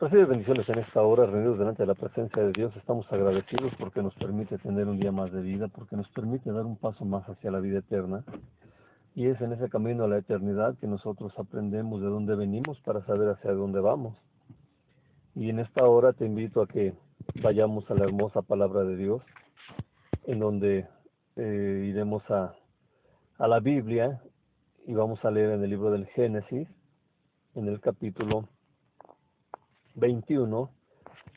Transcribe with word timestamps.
Recibe 0.00 0.26
bendiciones 0.26 0.68
en 0.68 0.78
esta 0.78 1.02
hora, 1.02 1.26
reunidos 1.26 1.58
delante 1.58 1.82
de 1.82 1.88
la 1.88 1.96
presencia 1.96 2.40
de 2.40 2.52
Dios. 2.52 2.72
Estamos 2.76 3.04
agradecidos 3.10 3.72
porque 3.80 4.00
nos 4.00 4.14
permite 4.14 4.56
tener 4.58 4.86
un 4.86 5.00
día 5.00 5.10
más 5.10 5.32
de 5.32 5.42
vida, 5.42 5.66
porque 5.66 5.96
nos 5.96 6.08
permite 6.10 6.52
dar 6.52 6.64
un 6.66 6.76
paso 6.76 7.04
más 7.04 7.28
hacia 7.28 7.50
la 7.50 7.58
vida 7.58 7.80
eterna. 7.80 8.22
Y 9.16 9.26
es 9.26 9.40
en 9.40 9.54
ese 9.54 9.68
camino 9.68 10.04
a 10.04 10.08
la 10.08 10.18
eternidad 10.18 10.78
que 10.78 10.86
nosotros 10.86 11.32
aprendemos 11.36 12.00
de 12.00 12.06
dónde 12.06 12.36
venimos 12.36 12.78
para 12.82 13.04
saber 13.06 13.28
hacia 13.30 13.50
dónde 13.50 13.80
vamos. 13.80 14.16
Y 15.34 15.50
en 15.50 15.58
esta 15.58 15.84
hora 15.84 16.12
te 16.12 16.26
invito 16.26 16.62
a 16.62 16.68
que 16.68 16.94
vayamos 17.42 17.90
a 17.90 17.94
la 17.94 18.04
hermosa 18.04 18.40
palabra 18.42 18.84
de 18.84 18.94
Dios, 18.94 19.20
en 20.28 20.38
donde 20.38 20.86
eh, 21.34 21.86
iremos 21.88 22.22
a, 22.30 22.54
a 23.38 23.48
la 23.48 23.58
Biblia 23.58 24.22
y 24.86 24.94
vamos 24.94 25.24
a 25.24 25.32
leer 25.32 25.50
en 25.50 25.64
el 25.64 25.70
libro 25.70 25.90
del 25.90 26.06
Génesis, 26.06 26.68
en 27.56 27.66
el 27.66 27.80
capítulo 27.80 28.48
21, 29.98 30.70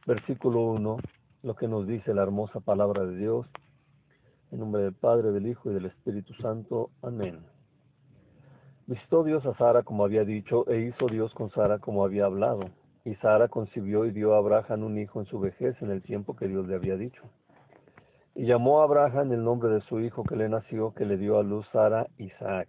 versículo 0.06 0.62
1, 0.62 0.98
lo 1.42 1.56
que 1.56 1.68
nos 1.68 1.88
dice 1.88 2.14
la 2.14 2.22
hermosa 2.22 2.60
palabra 2.60 3.04
de 3.06 3.18
Dios. 3.18 3.48
En 4.52 4.60
nombre 4.60 4.84
del 4.84 4.94
Padre, 4.94 5.32
del 5.32 5.48
Hijo 5.48 5.72
y 5.72 5.74
del 5.74 5.86
Espíritu 5.88 6.34
Santo. 6.36 6.92
Amén. 7.02 7.40
Visitó 8.86 9.24
Dios 9.24 9.44
a 9.48 9.56
Sara 9.56 9.82
como 9.82 10.06
había 10.06 10.26
dicho, 10.26 10.68
e 10.70 10.82
hizo 10.82 11.08
Dios 11.08 11.34
con 11.34 11.50
Sara 11.50 11.80
como 11.80 12.06
había 12.06 12.26
hablado. 12.26 12.70
Y 13.04 13.16
Sara 13.16 13.48
concibió 13.48 14.06
y 14.06 14.12
dio 14.12 14.36
a 14.36 14.38
Abraham 14.38 14.84
un 14.84 15.00
hijo 15.00 15.20
en 15.20 15.26
su 15.26 15.40
vejez 15.40 15.82
en 15.82 15.90
el 15.90 16.04
tiempo 16.04 16.36
que 16.36 16.48
Dios 16.48 16.68
le 16.68 16.76
había 16.76 16.98
dicho. 16.98 17.24
Y 18.36 18.46
llamó 18.46 18.82
a 18.82 18.84
Abraham 18.84 19.32
el 19.32 19.44
nombre 19.44 19.70
de 19.70 19.82
su 19.82 20.00
hijo 20.00 20.24
que 20.24 20.36
le 20.36 20.50
nació, 20.50 20.94
que 20.94 21.06
le 21.06 21.18
dio 21.18 21.40
a 21.40 21.44
luz 21.44 21.66
Sara, 21.72 22.06
Isaac. 22.18 22.68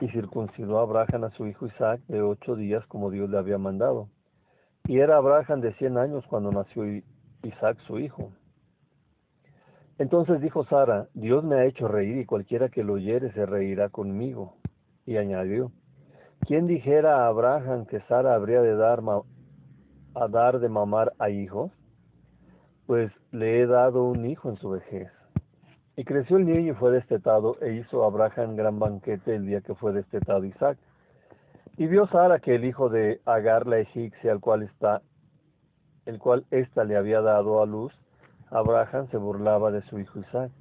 Y 0.00 0.08
circuncidó 0.08 0.80
a 0.80 0.82
Abraham 0.82 1.24
a 1.24 1.30
su 1.30 1.46
hijo 1.46 1.66
Isaac 1.66 2.00
de 2.08 2.20
ocho 2.20 2.56
días 2.56 2.84
como 2.88 3.10
Dios 3.12 3.30
le 3.30 3.38
había 3.38 3.58
mandado. 3.58 4.08
Y 4.86 4.98
era 4.98 5.16
Abraham 5.16 5.60
de 5.60 5.72
cien 5.74 5.96
años 5.96 6.24
cuando 6.28 6.52
nació 6.52 6.84
Isaac 7.42 7.78
su 7.86 7.98
hijo. 7.98 8.32
Entonces 9.98 10.40
dijo 10.40 10.64
Sara, 10.64 11.08
Dios 11.14 11.42
me 11.44 11.56
ha 11.56 11.64
hecho 11.64 11.88
reír 11.88 12.18
y 12.18 12.26
cualquiera 12.26 12.68
que 12.68 12.84
lo 12.84 12.94
oyere 12.94 13.32
se 13.32 13.46
reirá 13.46 13.88
conmigo. 13.88 14.56
Y 15.06 15.16
añadió, 15.16 15.70
¿quién 16.40 16.66
dijera 16.66 17.24
a 17.24 17.28
Abraham 17.28 17.86
que 17.86 18.00
Sara 18.08 18.34
habría 18.34 18.60
de 18.60 18.74
dar, 18.74 19.00
a 20.14 20.28
dar 20.28 20.58
de 20.58 20.68
mamar 20.68 21.12
a 21.18 21.30
hijos? 21.30 21.70
Pues 22.86 23.10
le 23.30 23.60
he 23.60 23.66
dado 23.66 24.04
un 24.04 24.26
hijo 24.26 24.50
en 24.50 24.56
su 24.56 24.70
vejez. 24.70 25.08
Y 25.96 26.04
creció 26.04 26.36
el 26.36 26.44
niño 26.44 26.72
y 26.72 26.74
fue 26.74 26.90
destetado, 26.90 27.56
e 27.60 27.74
hizo 27.74 28.04
Abraham 28.04 28.56
gran 28.56 28.78
banquete 28.78 29.36
el 29.36 29.46
día 29.46 29.60
que 29.60 29.74
fue 29.74 29.92
destetado 29.92 30.44
Isaac. 30.44 30.76
Y 31.76 31.88
vio 31.88 32.06
Sara 32.06 32.38
que 32.38 32.54
el 32.54 32.64
hijo 32.64 32.88
de 32.88 33.20
Agar 33.24 33.66
la 33.66 33.78
egipcia, 33.78 34.30
al 34.30 34.38
cual 34.38 34.62
está, 34.62 35.02
el 36.06 36.20
cual 36.20 36.46
ésta 36.52 36.84
le 36.84 36.96
había 36.96 37.20
dado 37.20 37.60
a 37.60 37.66
luz, 37.66 37.92
Abraham 38.50 39.08
se 39.10 39.16
burlaba 39.16 39.72
de 39.72 39.82
su 39.82 39.98
hijo 39.98 40.20
Isaac. 40.20 40.52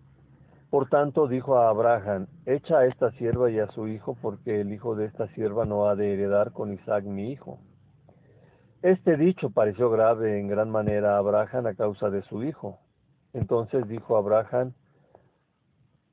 Por 0.72 0.90
tanto 0.90 1.28
dijo 1.28 1.60
a 1.60 1.70
Abraham, 1.70 2.26
echa 2.48 2.80
a 2.80 2.86
esta 2.88 3.12
sierva 3.12 3.52
y 3.52 3.60
a 3.60 3.68
su 3.68 3.88
hijo, 3.88 4.18
porque 4.24 4.62
el 4.62 4.74
hijo 4.74 4.96
de 4.96 5.06
esta 5.06 5.28
sierva 5.36 5.66
no 5.66 5.88
ha 5.88 5.96
de 5.96 6.14
heredar 6.14 6.52
con 6.52 6.74
Isaac 6.74 7.04
mi 7.04 7.32
hijo. 7.32 7.60
Este 8.82 9.16
dicho 9.16 9.52
pareció 9.52 9.92
grave 9.92 10.40
en 10.40 10.48
gran 10.48 10.72
manera 10.72 11.14
a 11.14 11.18
Abraham 11.20 11.68
a 11.68 11.76
causa 11.76 12.10
de 12.10 12.24
su 12.24 12.44
hijo. 12.44 12.80
Entonces 13.34 13.88
dijo 13.88 14.18
Abraham, 14.18 14.74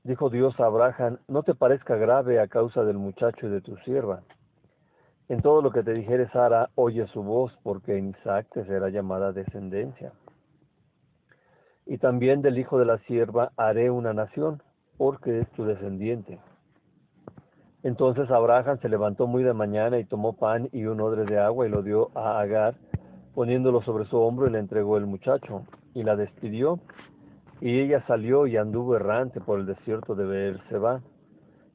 dijo 0.05 0.29
Dios 0.29 0.61
a 0.61 0.67
Abraham, 0.67 1.21
no 1.27 1.43
te 1.43 1.55
parezca 1.55 1.97
grave 1.97 2.39
a 2.39 2.49
causa 2.49 2.85
del 2.85 2.99
muchacho 2.99 3.47
y 3.47 3.51
de 3.51 3.63
tu 3.63 3.79
sierva 3.79 4.23
en 5.31 5.43
todo 5.43 5.63
lo 5.63 5.71
que 5.71 5.85
te 5.85 5.93
dijere 5.93 6.29
Sara, 6.31 6.71
oye 6.75 7.07
su 7.07 7.23
voz, 7.23 7.57
porque 7.63 7.97
en 7.97 8.09
Isaac 8.09 8.49
te 8.53 8.65
será 8.65 8.89
llamada 8.89 9.33
descendencia. 9.33 10.13
Y 11.87 11.99
también 11.99 12.43
del 12.43 12.59
hijo 12.59 12.81
de 12.81 12.85
la 12.85 12.99
sierva 12.99 13.53
haré 13.57 13.93
una 13.93 14.13
nación, 14.13 14.61
porque 14.99 15.39
es 15.39 15.49
tu 15.53 15.65
descendiente. 15.65 16.41
Entonces 17.85 18.29
Abraham 18.29 18.81
se 18.83 18.89
levantó 18.89 19.29
muy 19.29 19.45
de 19.45 19.55
mañana 19.55 20.01
y 20.01 20.05
tomó 20.05 20.33
pan 20.33 20.69
y 20.73 20.87
un 20.87 21.01
odre 21.01 21.25
de 21.25 21.39
agua 21.39 21.65
y 21.65 21.71
lo 21.71 21.83
dio 21.83 22.11
a 22.17 22.41
Agar, 22.41 22.75
poniéndolo 23.33 23.83
sobre 23.83 24.07
su 24.07 24.19
hombro 24.19 24.49
y 24.49 24.51
le 24.51 24.59
entregó 24.59 24.97
el 24.97 25.07
muchacho, 25.07 25.65
y 25.95 26.03
la 26.03 26.17
despidió, 26.17 26.81
y 27.61 27.79
ella 27.79 28.05
salió 28.09 28.49
y 28.49 28.57
anduvo 28.57 28.97
errante 28.97 29.41
por 29.41 29.61
el 29.61 29.67
desierto 29.67 30.17
de 30.17 30.27
Beerseba 30.27 31.03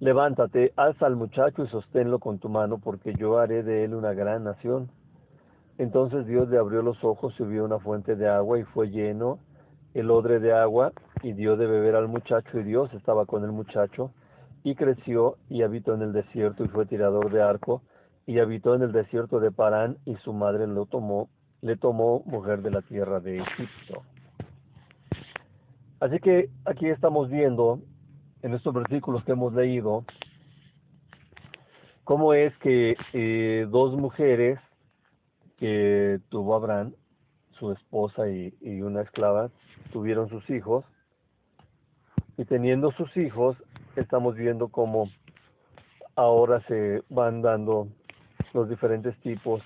Levántate, 0.00 0.72
alza 0.76 1.06
al 1.06 1.16
muchacho 1.16 1.64
y 1.64 1.68
sosténlo 1.68 2.20
con 2.20 2.38
tu 2.38 2.48
mano, 2.48 2.78
porque 2.78 3.14
yo 3.14 3.38
haré 3.38 3.62
de 3.62 3.84
él 3.84 3.94
una 3.94 4.12
gran 4.12 4.44
nación. 4.44 4.90
Entonces 5.76 6.26
Dios 6.26 6.48
le 6.48 6.58
abrió 6.58 6.82
los 6.82 7.02
ojos 7.02 7.34
y 7.38 7.44
vio 7.44 7.64
una 7.64 7.78
fuente 7.78 8.14
de 8.16 8.28
agua 8.28 8.58
y 8.58 8.64
fue 8.64 8.90
lleno 8.90 9.38
el 9.94 10.10
odre 10.10 10.38
de 10.38 10.52
agua 10.52 10.92
y 11.22 11.32
dio 11.32 11.56
de 11.56 11.66
beber 11.66 11.96
al 11.96 12.08
muchacho 12.08 12.58
y 12.58 12.62
Dios 12.62 12.92
estaba 12.94 13.26
con 13.26 13.44
el 13.44 13.52
muchacho 13.52 14.12
y 14.62 14.74
creció 14.74 15.36
y 15.48 15.62
habitó 15.62 15.94
en 15.94 16.02
el 16.02 16.12
desierto 16.12 16.64
y 16.64 16.68
fue 16.68 16.86
tirador 16.86 17.32
de 17.32 17.42
arco 17.42 17.82
y 18.26 18.38
habitó 18.38 18.74
en 18.74 18.82
el 18.82 18.92
desierto 18.92 19.40
de 19.40 19.50
Parán 19.50 19.98
y 20.04 20.14
su 20.16 20.32
madre 20.32 20.66
lo 20.66 20.86
tomó, 20.86 21.28
le 21.62 21.76
tomó 21.76 22.22
mujer 22.26 22.62
de 22.62 22.70
la 22.70 22.82
tierra 22.82 23.20
de 23.20 23.38
Egipto. 23.38 24.02
Así 26.00 26.18
que 26.20 26.50
aquí 26.64 26.88
estamos 26.88 27.30
viendo 27.30 27.80
en 28.42 28.54
estos 28.54 28.72
versículos 28.74 29.24
que 29.24 29.32
hemos 29.32 29.52
leído, 29.54 30.04
cómo 32.04 32.34
es 32.34 32.56
que 32.58 32.96
eh, 33.12 33.66
dos 33.70 33.96
mujeres 33.96 34.58
que 35.56 36.20
tuvo 36.28 36.54
Abraham, 36.54 36.94
su 37.58 37.72
esposa 37.72 38.28
y, 38.28 38.54
y 38.60 38.80
una 38.82 39.02
esclava, 39.02 39.50
tuvieron 39.92 40.28
sus 40.28 40.48
hijos, 40.50 40.84
y 42.36 42.44
teniendo 42.44 42.92
sus 42.92 43.16
hijos, 43.16 43.56
estamos 43.96 44.36
viendo 44.36 44.68
cómo 44.68 45.10
ahora 46.14 46.60
se 46.68 47.02
van 47.08 47.42
dando 47.42 47.88
los 48.54 48.68
diferentes 48.68 49.18
tipos 49.20 49.60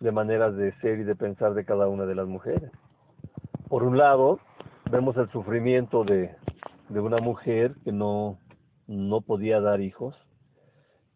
de 0.00 0.12
maneras 0.12 0.56
de 0.56 0.72
ser 0.80 1.00
y 1.00 1.04
de 1.04 1.16
pensar 1.16 1.54
de 1.54 1.64
cada 1.64 1.88
una 1.88 2.06
de 2.06 2.14
las 2.14 2.28
mujeres. 2.28 2.70
Por 3.68 3.82
un 3.82 3.98
lado, 3.98 4.38
vemos 4.90 5.16
el 5.16 5.28
sufrimiento 5.30 6.04
de, 6.04 6.34
de 6.88 7.00
una 7.00 7.18
mujer 7.18 7.74
que 7.84 7.92
no, 7.92 8.38
no 8.86 9.20
podía 9.20 9.60
dar 9.60 9.80
hijos, 9.80 10.14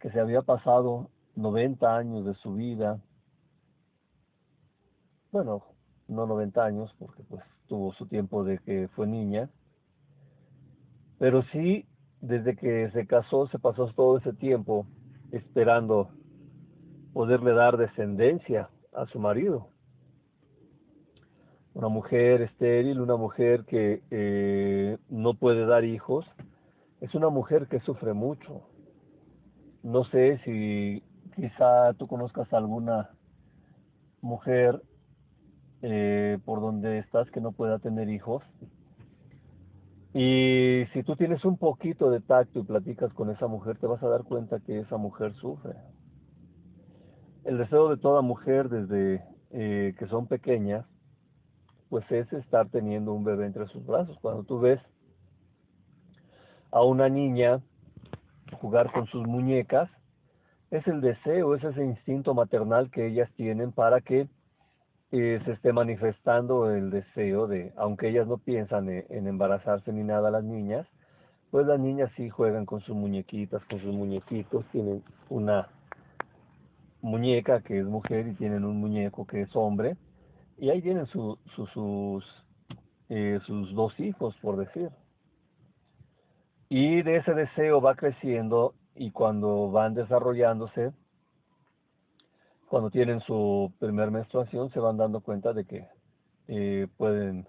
que 0.01 0.11
se 0.11 0.21
había 0.21 0.43
pasado 0.43 1.11
90 1.37 1.97
años 1.97 2.25
de 2.25 2.35
su 2.35 2.55
vida, 2.55 3.01
bueno, 5.31 5.63
no 6.09 6.27
90 6.27 6.65
años, 6.65 6.95
porque 6.99 7.23
pues 7.23 7.45
tuvo 7.67 7.93
su 7.95 8.07
tiempo 8.07 8.43
de 8.43 8.59
que 8.59 8.89
fue 8.97 9.07
niña, 9.07 9.49
pero 11.19 11.43
sí, 11.53 11.87
desde 12.21 12.57
que 12.57 12.91
se 12.91 13.07
casó, 13.07 13.47
se 13.49 13.59
pasó 13.59 13.87
todo 13.95 14.19
ese 14.19 14.33
tiempo 14.33 14.87
esperando 15.31 16.11
poderle 17.13 17.53
dar 17.53 17.77
descendencia 17.77 18.71
a 18.93 19.07
su 19.07 19.19
marido 19.19 19.70
una 21.75 21.89
mujer 21.89 22.43
estéril, 22.43 23.01
una 23.01 23.17
mujer 23.17 23.65
que 23.65 24.03
eh, 24.11 24.99
no 25.09 25.35
puede 25.35 25.67
dar 25.67 25.85
hijos, 25.85 26.27
es 27.01 27.15
una 27.15 27.29
mujer 27.29 27.69
que 27.69 27.81
sufre 27.81 28.13
mucho. 28.13 28.63
No 29.83 30.05
sé 30.05 30.41
si 30.45 31.03
quizá 31.35 31.95
tú 31.95 32.07
conozcas 32.07 32.53
alguna 32.53 33.11
mujer 34.21 34.83
eh, 35.83 36.39
por 36.45 36.61
donde 36.61 36.99
estás 36.99 37.31
que 37.31 37.41
no 37.41 37.53
pueda 37.53 37.79
tener 37.79 38.11
hijos. 38.11 38.43
Y 40.13 40.85
si 40.93 41.05
tú 41.05 41.15
tienes 41.15 41.45
un 41.45 41.57
poquito 41.57 42.11
de 42.11 42.21
tacto 42.21 42.59
y 42.59 42.65
platicas 42.65 43.13
con 43.15 43.31
esa 43.31 43.47
mujer, 43.47 43.79
te 43.79 43.87
vas 43.87 44.03
a 44.03 44.09
dar 44.09 44.25
cuenta 44.25 44.59
que 44.61 44.81
esa 44.81 44.97
mujer 44.97 45.33
sufre. 45.35 45.75
El 47.45 47.59
deseo 47.59 47.89
de 47.89 47.97
toda 47.97 48.21
mujer 48.21 48.69
desde 48.69 49.25
eh, 49.53 49.95
que 49.99 50.07
son 50.09 50.27
pequeñas 50.27 50.85
pues 51.91 52.11
es 52.11 52.33
estar 52.33 52.69
teniendo 52.69 53.13
un 53.13 53.25
bebé 53.25 53.47
entre 53.47 53.67
sus 53.67 53.85
brazos. 53.85 54.17
Cuando 54.23 54.45
tú 54.45 54.61
ves 54.61 54.81
a 56.71 56.83
una 56.83 57.09
niña 57.09 57.61
jugar 58.61 58.91
con 58.93 59.07
sus 59.09 59.27
muñecas, 59.27 59.91
es 60.71 60.87
el 60.87 61.01
deseo, 61.01 61.57
es 61.57 61.65
ese 61.65 61.85
instinto 61.85 62.33
maternal 62.33 62.91
que 62.93 63.09
ellas 63.09 63.29
tienen 63.37 63.73
para 63.73 64.01
que 64.01 64.29
eh, 65.11 65.41
se 65.45 65.53
esté 65.53 65.73
manifestando 65.73 66.73
el 66.73 66.91
deseo 66.91 67.49
de, 67.49 67.73
aunque 67.77 68.09
ellas 68.09 68.29
no 68.29 68.39
piensan 68.39 68.89
en, 68.89 69.05
en 69.09 69.27
embarazarse 69.27 69.93
ni 69.93 70.05
nada 70.05 70.31
las 70.31 70.45
niñas, 70.45 70.87
pues 71.51 71.67
las 71.67 71.81
niñas 71.81 72.13
sí 72.17 72.31
juegan 72.31 72.65
con 72.67 72.81
sus 72.83 72.95
muñequitas, 72.95 73.65
con 73.65 73.81
sus 73.81 73.93
muñequitos, 73.93 74.65
tienen 74.71 75.03
una 75.29 75.67
muñeca 77.03 77.61
que 77.63 77.81
es 77.81 77.85
mujer 77.85 78.29
y 78.29 78.35
tienen 78.35 78.65
un 78.65 78.79
muñeco 78.79 79.27
que 79.27 79.43
es 79.43 79.57
hombre, 79.57 79.97
y 80.61 80.69
ahí 80.69 80.83
tienen 80.83 81.07
su, 81.07 81.39
sus, 81.57 82.25
eh, 83.09 83.41
sus 83.47 83.75
dos 83.75 83.99
hijos, 83.99 84.37
por 84.43 84.59
decir. 84.59 84.91
Y 86.69 87.01
de 87.03 87.17
ese 87.17 87.33
deseo 87.33 87.81
va 87.81 87.95
creciendo 87.95 88.75
y 88.95 89.11
cuando 89.11 89.71
van 89.71 89.95
desarrollándose, 89.95 90.93
cuando 92.69 92.91
tienen 92.91 93.21
su 93.21 93.73
primer 93.79 94.11
menstruación, 94.11 94.71
se 94.71 94.81
van 94.81 94.99
dando 94.99 95.21
cuenta 95.21 95.55
de 95.55 95.65
que 95.65 95.89
eh, 96.49 96.89
pueden 96.99 97.49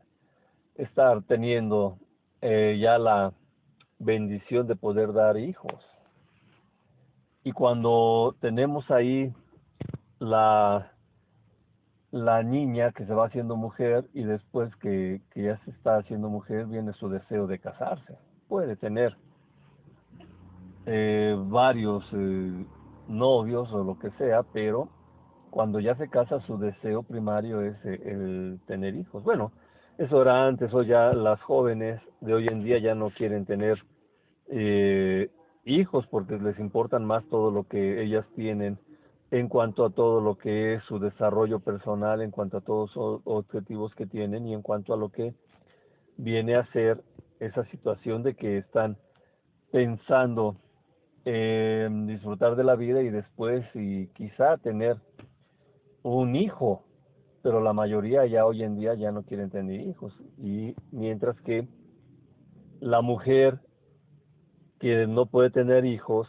estar 0.76 1.22
teniendo 1.24 1.98
eh, 2.42 2.80
ya 2.82 2.98
la 2.98 3.34
bendición 4.00 4.68
de 4.68 4.78
poder 4.78 5.12
dar 5.12 5.38
hijos. 5.38 5.86
Y 7.44 7.52
cuando 7.52 8.38
tenemos 8.40 8.90
ahí 8.90 9.34
la, 10.20 10.91
la 12.12 12.44
niña 12.44 12.92
que 12.92 13.06
se 13.06 13.14
va 13.14 13.28
haciendo 13.28 13.56
mujer 13.56 14.06
y 14.14 14.24
después 14.24 14.76
que, 14.78 15.22
que 15.32 15.44
ya 15.44 15.58
se 15.64 15.72
está 15.72 15.98
haciendo 15.98 16.30
mujer 16.30 16.66
viene 16.68 16.94
su 16.94 17.10
deseo 17.10 17.48
de 17.48 17.60
casarse. 17.60 18.18
Puede 18.48 18.76
tener 18.76 19.16
eh, 20.86 21.36
varios 21.38 22.04
eh, 22.14 22.66
novios 23.08 23.72
o 23.72 23.84
lo 23.84 23.98
que 23.98 24.12
sea, 24.12 24.44
pero 24.44 24.90
cuando 25.50 25.80
ya 25.80 25.96
se 25.96 26.10
casa 26.10 26.40
su 26.42 26.58
deseo 26.58 27.04
primario 27.04 27.62
es 27.62 27.76
eh, 27.86 28.02
el 28.06 28.60
tener 28.66 28.96
hijos. 28.96 29.24
Bueno, 29.24 29.52
eso 29.98 30.22
era 30.22 30.48
antes, 30.48 30.74
o 30.74 30.82
ya 30.82 31.14
las 31.14 31.42
jóvenes 31.42 32.02
de 32.22 32.34
hoy 32.34 32.48
en 32.48 32.64
día 32.64 32.80
ya 32.80 32.96
no 32.96 33.12
quieren 33.12 33.46
tener 33.46 33.84
eh, 34.48 35.30
hijos 35.66 36.08
porque 36.08 36.38
les 36.38 36.58
importan 36.60 37.06
más 37.06 37.24
todo 37.30 37.52
lo 37.52 37.64
que 37.64 38.02
ellas 38.02 38.26
tienen 38.36 38.80
en 39.32 39.48
cuanto 39.48 39.86
a 39.86 39.90
todo 39.90 40.20
lo 40.20 40.38
que 40.38 40.76
es 40.76 40.84
su 40.84 41.00
desarrollo 41.00 41.62
personal, 41.62 42.22
en 42.22 42.32
cuanto 42.32 42.58
a 42.58 42.62
todos 42.62 42.94
los 42.96 43.22
objetivos 43.24 43.96
que 43.96 44.06
tienen 44.06 44.46
y 44.46 44.54
en 44.54 44.62
cuanto 44.62 44.94
a 44.94 44.98
lo 44.98 45.10
que 45.10 45.34
viene 46.18 46.56
a 46.56 46.70
ser 46.74 47.02
esa 47.40 47.64
situación 47.72 48.24
de 48.24 48.36
que 48.36 48.58
están 48.58 48.98
pensando 49.72 50.58
en 51.24 52.08
disfrutar 52.08 52.58
de 52.58 52.66
la 52.66 52.76
vida 52.76 53.02
y 53.02 53.10
después 53.10 53.66
y 53.74 54.08
quizá 54.08 54.58
tener 54.58 54.98
un 56.04 56.36
hijo, 56.36 56.84
pero 57.42 57.62
la 57.62 57.72
mayoría 57.72 58.26
ya 58.26 58.46
hoy 58.46 58.64
en 58.64 58.76
día 58.76 58.96
ya 58.96 59.12
no 59.12 59.24
quieren 59.24 59.50
tener 59.50 59.80
hijos. 59.80 60.14
Y 60.40 60.76
mientras 60.92 61.40
que 61.42 61.68
la 62.82 63.02
mujer 63.02 63.60
que 64.80 65.08
no 65.08 65.28
puede 65.28 65.52
tener 65.52 65.86
hijos, 65.86 66.28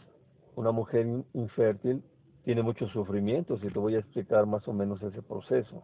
una 0.55 0.71
mujer 0.71 1.07
infértil, 1.33 2.03
tiene 2.43 2.61
muchos 2.61 2.91
sufrimientos 2.91 3.63
y 3.63 3.67
te 3.67 3.79
voy 3.79 3.95
a 3.95 3.99
explicar 3.99 4.45
más 4.45 4.67
o 4.67 4.73
menos 4.73 5.01
ese 5.01 5.21
proceso. 5.21 5.83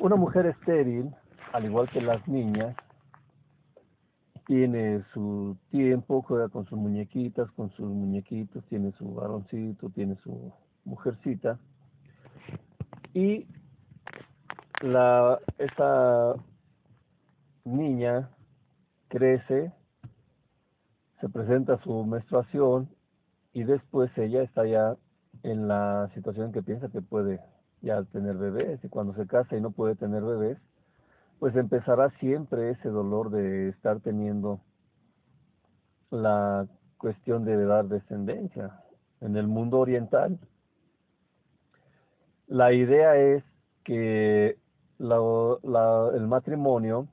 Una 0.00 0.16
mujer 0.16 0.46
estéril, 0.46 1.14
al 1.52 1.64
igual 1.64 1.90
que 1.90 2.00
las 2.00 2.26
niñas, 2.26 2.74
tiene 4.46 5.04
su 5.12 5.58
tiempo, 5.70 6.22
juega 6.22 6.48
con 6.48 6.64
sus 6.66 6.78
muñequitas, 6.78 7.50
con 7.50 7.70
sus 7.72 7.90
muñequitos, 7.90 8.64
tiene 8.66 8.92
su 8.92 9.14
varoncito, 9.14 9.90
tiene 9.90 10.16
su 10.22 10.52
mujercita. 10.84 11.58
Y 13.12 13.46
la, 14.80 15.38
esa 15.58 16.34
niña 17.64 18.30
crece, 19.08 19.72
se 21.20 21.28
presenta 21.28 21.78
su 21.82 22.06
menstruación 22.06 22.88
y 23.58 23.64
después 23.64 24.16
ella 24.16 24.42
está 24.42 24.64
ya 24.66 24.96
en 25.42 25.66
la 25.66 26.08
situación 26.14 26.46
en 26.46 26.52
que 26.52 26.62
piensa 26.62 26.90
que 26.90 27.02
puede 27.02 27.40
ya 27.82 28.04
tener 28.04 28.36
bebés 28.36 28.78
y 28.84 28.88
cuando 28.88 29.14
se 29.14 29.26
casa 29.26 29.56
y 29.56 29.60
no 29.60 29.72
puede 29.72 29.96
tener 29.96 30.22
bebés, 30.22 30.58
pues 31.40 31.56
empezará 31.56 32.10
siempre 32.20 32.70
ese 32.70 32.88
dolor 32.88 33.30
de 33.30 33.70
estar 33.70 33.98
teniendo 33.98 34.60
la 36.10 36.68
cuestión 36.98 37.44
de 37.44 37.64
dar 37.64 37.86
descendencia. 37.86 38.78
En 39.20 39.36
el 39.36 39.48
mundo 39.48 39.80
oriental, 39.80 40.38
la 42.46 42.72
idea 42.72 43.16
es 43.16 43.42
que 43.82 44.56
el 45.00 46.26
matrimonio 46.28 47.08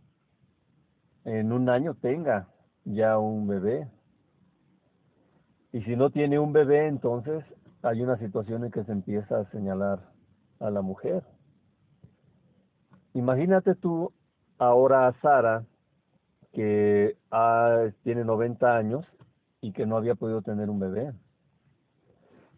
en 1.24 1.51
un 1.51 1.69
año 1.69 1.95
tenga 1.95 2.50
ya 2.83 3.18
un 3.18 3.47
bebé. 3.47 3.88
Y 5.75 5.81
si 5.81 5.98
no 5.98 6.10
tiene 6.10 6.39
un 6.39 6.54
bebé, 6.54 6.88
entonces 6.88 7.44
hay 7.83 8.01
una 8.01 8.18
situación 8.18 8.63
en 8.63 8.72
que 8.72 8.86
se 8.86 8.94
empieza 8.94 9.42
a 9.42 9.51
señalar 9.51 10.00
a 10.62 10.69
la 10.69 10.81
mujer. 10.81 11.22
Imagínate 13.13 13.75
tú 13.75 14.13
ahora 14.57 15.07
a 15.07 15.19
Sara, 15.19 15.66
que 16.54 17.18
tiene 18.04 18.24
90 18.24 18.77
años 18.77 19.06
y 19.60 19.74
que 19.74 19.86
no 19.86 19.98
había 19.98 20.16
podido 20.16 20.42
tener 20.42 20.69
un 20.69 20.80
bebé. 20.80 21.12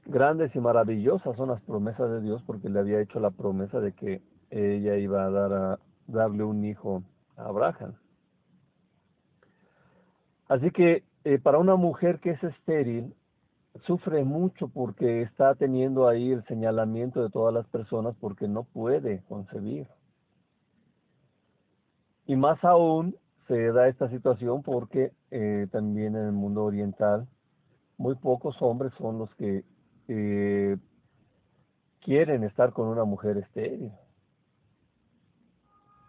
Grandes 0.05 0.55
y 0.55 0.59
maravillosas 0.59 1.35
son 1.37 1.49
las 1.49 1.61
promesas 1.63 2.11
de 2.11 2.21
Dios 2.21 2.43
porque 2.45 2.69
le 2.69 2.77
había 2.77 3.01
hecho 3.01 3.19
la 3.19 3.31
promesa 3.31 3.79
de 3.79 3.93
que 3.93 4.21
ella 4.51 4.95
iba 4.95 5.25
a, 5.25 5.31
dar 5.31 5.53
a 5.53 5.79
darle 6.05 6.43
un 6.43 6.63
hijo 6.63 7.01
a 7.35 7.45
Abraham. 7.45 7.95
Así 10.49 10.69
que 10.69 11.03
eh, 11.27 11.39
para 11.39 11.57
una 11.57 11.75
mujer 11.75 12.21
que 12.21 12.29
es 12.29 12.41
estéril, 12.41 13.13
sufre 13.85 14.23
mucho 14.23 14.69
porque 14.69 15.23
está 15.23 15.55
teniendo 15.55 16.07
ahí 16.07 16.31
el 16.31 16.45
señalamiento 16.45 17.21
de 17.21 17.29
todas 17.29 17.53
las 17.53 17.67
personas 17.67 18.15
porque 18.21 18.47
no 18.47 18.63
puede 18.63 19.21
concebir. 19.27 19.89
Y 22.27 22.37
más 22.37 22.63
aún 22.63 23.17
se 23.49 23.73
da 23.73 23.89
esta 23.89 24.09
situación 24.09 24.63
porque 24.63 25.11
eh, 25.29 25.67
también 25.69 26.15
en 26.15 26.27
el 26.27 26.31
mundo 26.31 26.63
oriental 26.63 27.27
muy 27.97 28.15
pocos 28.15 28.55
hombres 28.61 28.93
son 28.97 29.19
los 29.19 29.35
que 29.35 29.65
eh, 30.07 30.77
quieren 31.99 32.45
estar 32.45 32.71
con 32.71 32.87
una 32.87 33.03
mujer 33.03 33.35
estéril. 33.35 33.91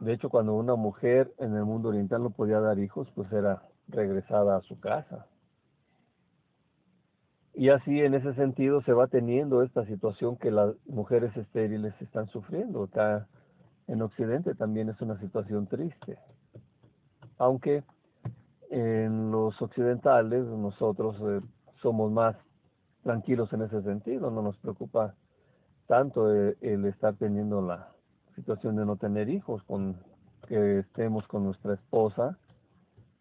De 0.00 0.12
hecho, 0.12 0.28
cuando 0.28 0.55
una 0.55 0.76
mujer 0.76 1.33
en 1.38 1.57
el 1.57 1.64
mundo 1.64 1.88
oriental 1.88 2.23
no 2.23 2.31
podía 2.31 2.61
dar 2.61 2.78
hijos, 2.78 3.09
pues 3.14 3.33
era 3.33 3.62
regresada 3.88 4.57
a 4.57 4.62
su 4.62 4.78
casa. 4.78 5.26
Y 7.55 7.71
así 7.71 8.00
en 8.00 8.14
ese 8.14 8.35
sentido 8.35 8.83
se 8.83 8.93
va 8.93 9.09
teniendo 9.09 9.64
esta 9.64 9.85
situación 9.87 10.37
que 10.37 10.52
las 10.52 10.75
mujeres 10.87 11.37
estériles 11.37 11.93
están 12.00 12.28
sufriendo. 12.28 12.85
Acá 12.85 13.26
en 13.88 14.00
Occidente 14.02 14.55
también 14.55 14.88
es 14.88 15.00
una 15.00 15.19
situación 15.19 15.67
triste. 15.67 16.19
Aunque 17.37 17.83
en 18.71 19.33
los 19.33 19.61
occidentales 19.61 20.45
nosotros 20.45 21.17
eh, 21.23 21.40
somos 21.83 22.12
más 22.12 22.37
tranquilos 23.02 23.52
en 23.52 23.62
ese 23.62 23.83
sentido, 23.83 24.31
no 24.31 24.43
nos 24.43 24.57
preocupa 24.59 25.14
tanto 25.88 26.31
el, 26.33 26.57
el 26.61 26.85
estar 26.85 27.17
teniendo 27.17 27.61
la 27.61 27.88
situación 28.38 28.76
de 28.76 28.87
no 28.87 28.97
tener 28.97 29.28
hijos, 29.28 29.62
con 29.64 29.97
que 30.47 30.78
estemos 30.78 31.26
con 31.26 31.45
nuestra 31.45 31.75
esposa, 31.75 32.38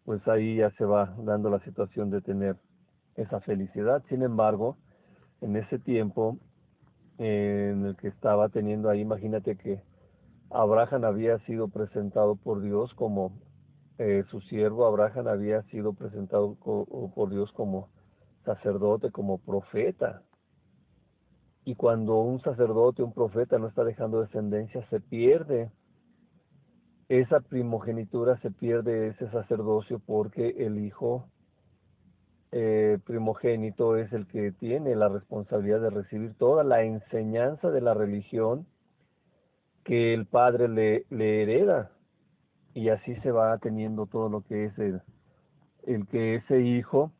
pues 0.04 0.26
ahí 0.28 0.56
ya 0.56 0.70
se 0.72 0.84
va 0.84 1.14
dando 1.18 1.50
la 1.50 1.58
situación 1.60 2.10
de 2.10 2.20
tener 2.20 2.56
esa 3.16 3.40
felicidad. 3.40 4.02
Sin 4.08 4.22
embargo, 4.22 4.76
en 5.40 5.56
ese 5.56 5.78
tiempo 5.78 6.38
eh, 7.18 7.70
en 7.72 7.84
el 7.84 7.96
que 7.96 8.08
estaba 8.08 8.48
teniendo 8.48 8.88
ahí, 8.88 9.00
imagínate 9.00 9.56
que 9.56 9.82
Abraham 10.50 11.04
había 11.04 11.38
sido 11.40 11.68
presentado 11.68 12.36
por 12.36 12.62
Dios 12.62 12.94
como 12.94 13.32
eh, 13.98 14.22
su 14.30 14.40
siervo, 14.42 14.86
Abraham 14.86 15.26
había 15.26 15.62
sido 15.64 15.92
presentado 15.92 16.54
por 16.54 17.30
Dios 17.30 17.50
como 17.52 17.88
sacerdote, 18.44 19.10
como 19.10 19.38
profeta. 19.38 20.22
Y 21.68 21.74
cuando 21.74 22.16
un 22.22 22.40
sacerdote, 22.40 23.02
un 23.02 23.12
profeta 23.12 23.58
no 23.58 23.68
está 23.68 23.84
dejando 23.84 24.22
descendencia, 24.22 24.88
se 24.88 25.00
pierde. 25.00 25.70
Esa 27.10 27.40
primogenitura 27.40 28.40
se 28.40 28.50
pierde 28.50 29.08
ese 29.08 29.30
sacerdocio 29.30 29.98
porque 29.98 30.54
el 30.60 30.78
hijo 30.78 31.28
eh, 32.52 32.96
primogénito 33.04 33.98
es 33.98 34.10
el 34.14 34.26
que 34.28 34.50
tiene 34.52 34.96
la 34.96 35.10
responsabilidad 35.10 35.82
de 35.82 35.90
recibir 35.90 36.32
toda 36.38 36.64
la 36.64 36.84
enseñanza 36.84 37.70
de 37.70 37.82
la 37.82 37.92
religión 37.92 38.66
que 39.84 40.14
el 40.14 40.24
padre 40.24 40.68
le, 40.68 41.42
hereda. 41.42 41.90
Y 42.72 42.88
así 42.88 43.14
se 43.16 43.30
va 43.30 43.58
teniendo 43.58 44.06
todo 44.06 44.30
lo 44.30 44.40
que 44.40 44.64
es 44.64 44.78
el 44.78 46.06
que 46.06 46.36
ese 46.36 46.62
hijo 46.62 47.12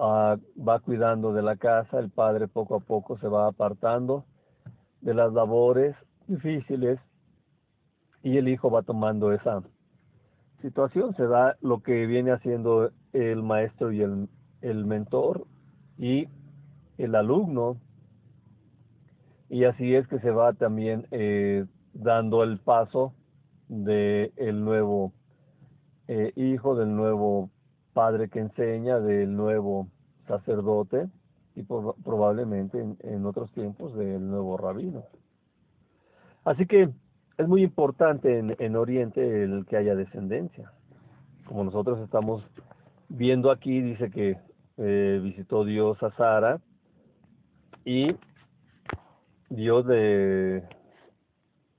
ah, 0.00 0.36
va 0.56 0.80
cuidando 0.80 1.32
de 1.32 1.42
la 1.42 1.56
casa, 1.56 1.98
el 1.98 2.10
padre 2.10 2.48
poco 2.48 2.76
a 2.76 2.80
poco 2.80 3.18
se 3.18 3.28
va 3.28 3.46
apartando 3.46 4.24
de 5.00 5.14
las 5.14 5.32
labores 5.32 5.94
difíciles 6.26 6.98
y 8.22 8.36
el 8.36 8.48
hijo 8.48 8.70
va 8.70 8.82
tomando 8.82 9.32
esa 9.32 9.62
situación. 10.62 11.14
Se 11.16 11.26
da 11.26 11.56
lo 11.60 11.82
que 11.82 12.06
viene 12.06 12.32
haciendo 12.32 12.90
el 13.12 13.42
maestro 13.42 13.92
y 13.92 14.02
el, 14.02 14.28
el 14.60 14.84
mentor 14.84 15.46
y 15.98 16.28
el 16.98 17.14
alumno. 17.14 17.76
Y 19.48 19.64
así 19.64 19.94
es 19.94 20.06
que 20.08 20.20
se 20.20 20.30
va 20.30 20.52
también 20.52 21.06
eh, 21.10 21.64
dando 21.92 22.42
el 22.42 22.58
paso 22.58 23.14
del 23.68 24.32
el 24.36 24.64
nuevo 24.64 25.12
eh, 26.08 26.32
hijo, 26.36 26.76
del 26.76 26.94
nuevo 26.94 27.50
padre 27.92 28.28
que 28.28 28.40
enseña, 28.40 29.00
del 29.00 29.36
nuevo 29.36 29.88
sacerdote 30.26 31.08
y 31.56 31.62
probablemente 31.62 32.80
en, 33.00 33.26
otros 33.26 33.52
tiempos 33.52 33.94
del 33.96 34.28
nuevo 34.28 34.56
rabino. 34.56 35.04
Así 36.44 36.66
que 36.66 36.88
es 37.36 37.48
muy 37.48 37.62
importante 37.62 38.38
en, 38.38 38.56
en 38.58 38.76
Oriente 38.76 39.44
el 39.44 39.66
que 39.66 39.76
haya 39.76 39.94
descendencia. 39.94 40.72
Como 41.46 41.64
nosotros 41.64 41.98
estamos 42.00 42.44
viendo 43.08 43.50
aquí, 43.50 43.80
dice 43.80 44.10
que 44.10 44.38
eh, 44.78 45.20
visitó 45.22 45.64
Dios 45.64 46.02
a 46.02 46.10
Sara 46.12 46.60
y 47.84 48.16
Dios 49.50 49.84
le 49.84 50.64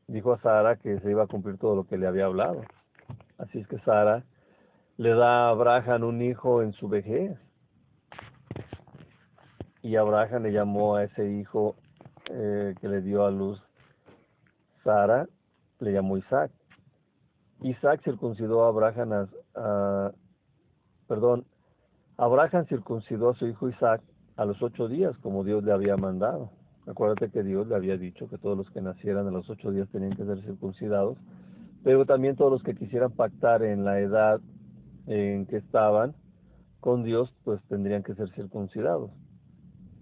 dijo 0.07 0.33
a 0.33 0.41
Sara 0.41 0.75
que 0.75 0.99
se 0.99 1.09
iba 1.09 1.23
a 1.23 1.27
cumplir 1.27 1.57
todo 1.57 1.75
lo 1.75 1.85
que 1.85 1.97
le 1.97 2.05
había 2.05 2.25
hablado. 2.25 2.61
Así 3.37 3.59
es 3.59 3.67
que 3.67 3.79
Sara 3.79 4.23
le 5.01 5.15
da 5.15 5.47
a 5.47 5.49
Abraham 5.49 6.03
un 6.03 6.21
hijo 6.21 6.61
en 6.61 6.73
su 6.73 6.87
vejez. 6.87 7.35
Y 9.81 9.95
Abraham 9.95 10.43
le 10.43 10.51
llamó 10.51 10.95
a 10.95 11.05
ese 11.05 11.27
hijo 11.27 11.75
eh, 12.29 12.75
que 12.79 12.87
le 12.87 13.01
dio 13.01 13.25
a 13.25 13.31
luz 13.31 13.59
Sara, 14.83 15.27
le 15.79 15.91
llamó 15.91 16.17
Isaac. 16.17 16.51
Isaac 17.63 18.01
circuncidó 18.03 18.63
a 18.63 18.67
Abraham, 18.67 19.27
a, 19.55 20.11
perdón, 21.07 21.45
Abraham 22.17 22.67
circuncidó 22.67 23.31
a 23.31 23.33
su 23.33 23.47
hijo 23.47 23.69
Isaac 23.69 24.03
a 24.37 24.45
los 24.45 24.61
ocho 24.61 24.87
días, 24.87 25.17
como 25.23 25.43
Dios 25.43 25.63
le 25.63 25.71
había 25.71 25.97
mandado. 25.97 26.51
Acuérdate 26.85 27.31
que 27.31 27.41
Dios 27.41 27.65
le 27.65 27.75
había 27.75 27.97
dicho 27.97 28.29
que 28.29 28.37
todos 28.37 28.55
los 28.55 28.69
que 28.69 28.81
nacieran 28.81 29.27
a 29.27 29.31
los 29.31 29.49
ocho 29.49 29.71
días 29.71 29.89
tenían 29.89 30.15
que 30.15 30.25
ser 30.25 30.43
circuncidados, 30.43 31.17
pero 31.83 32.05
también 32.05 32.35
todos 32.35 32.51
los 32.51 32.61
que 32.61 32.75
quisieran 32.75 33.13
pactar 33.13 33.63
en 33.63 33.83
la 33.83 33.99
edad 33.99 34.39
en 35.07 35.45
que 35.45 35.57
estaban 35.57 36.13
con 36.79 37.03
Dios, 37.03 37.33
pues 37.43 37.61
tendrían 37.69 38.03
que 38.03 38.15
ser 38.15 38.29
circuncidados. 38.33 39.11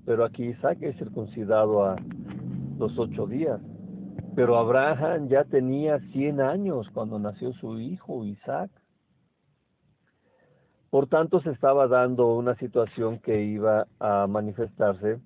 Pero 0.06 0.24
aquí 0.24 0.46
Isaac 0.46 0.80
es 0.82 0.98
circuncidado 0.98 1.84
a 1.86 1.96
los 2.78 2.98
ocho 2.98 3.28
días. 3.28 3.60
Pero 4.36 4.58
Abraham 4.58 5.28
ya 5.28 5.44
tenía 5.44 6.00
100 6.12 6.42
años 6.42 6.88
cuando 6.94 7.20
nació 7.20 7.54
su 7.54 7.80
hijo 7.80 8.24
Isaac. 8.26 8.72
Por 10.90 11.08
tanto, 11.08 11.42
se 11.42 11.52
estaba 11.52 11.88
dando 11.88 12.36
una 12.36 12.56
situación 12.56 13.20
que 13.20 13.44
iba 13.44 13.88
a 14.00 14.26
manifestarse 14.28 15.20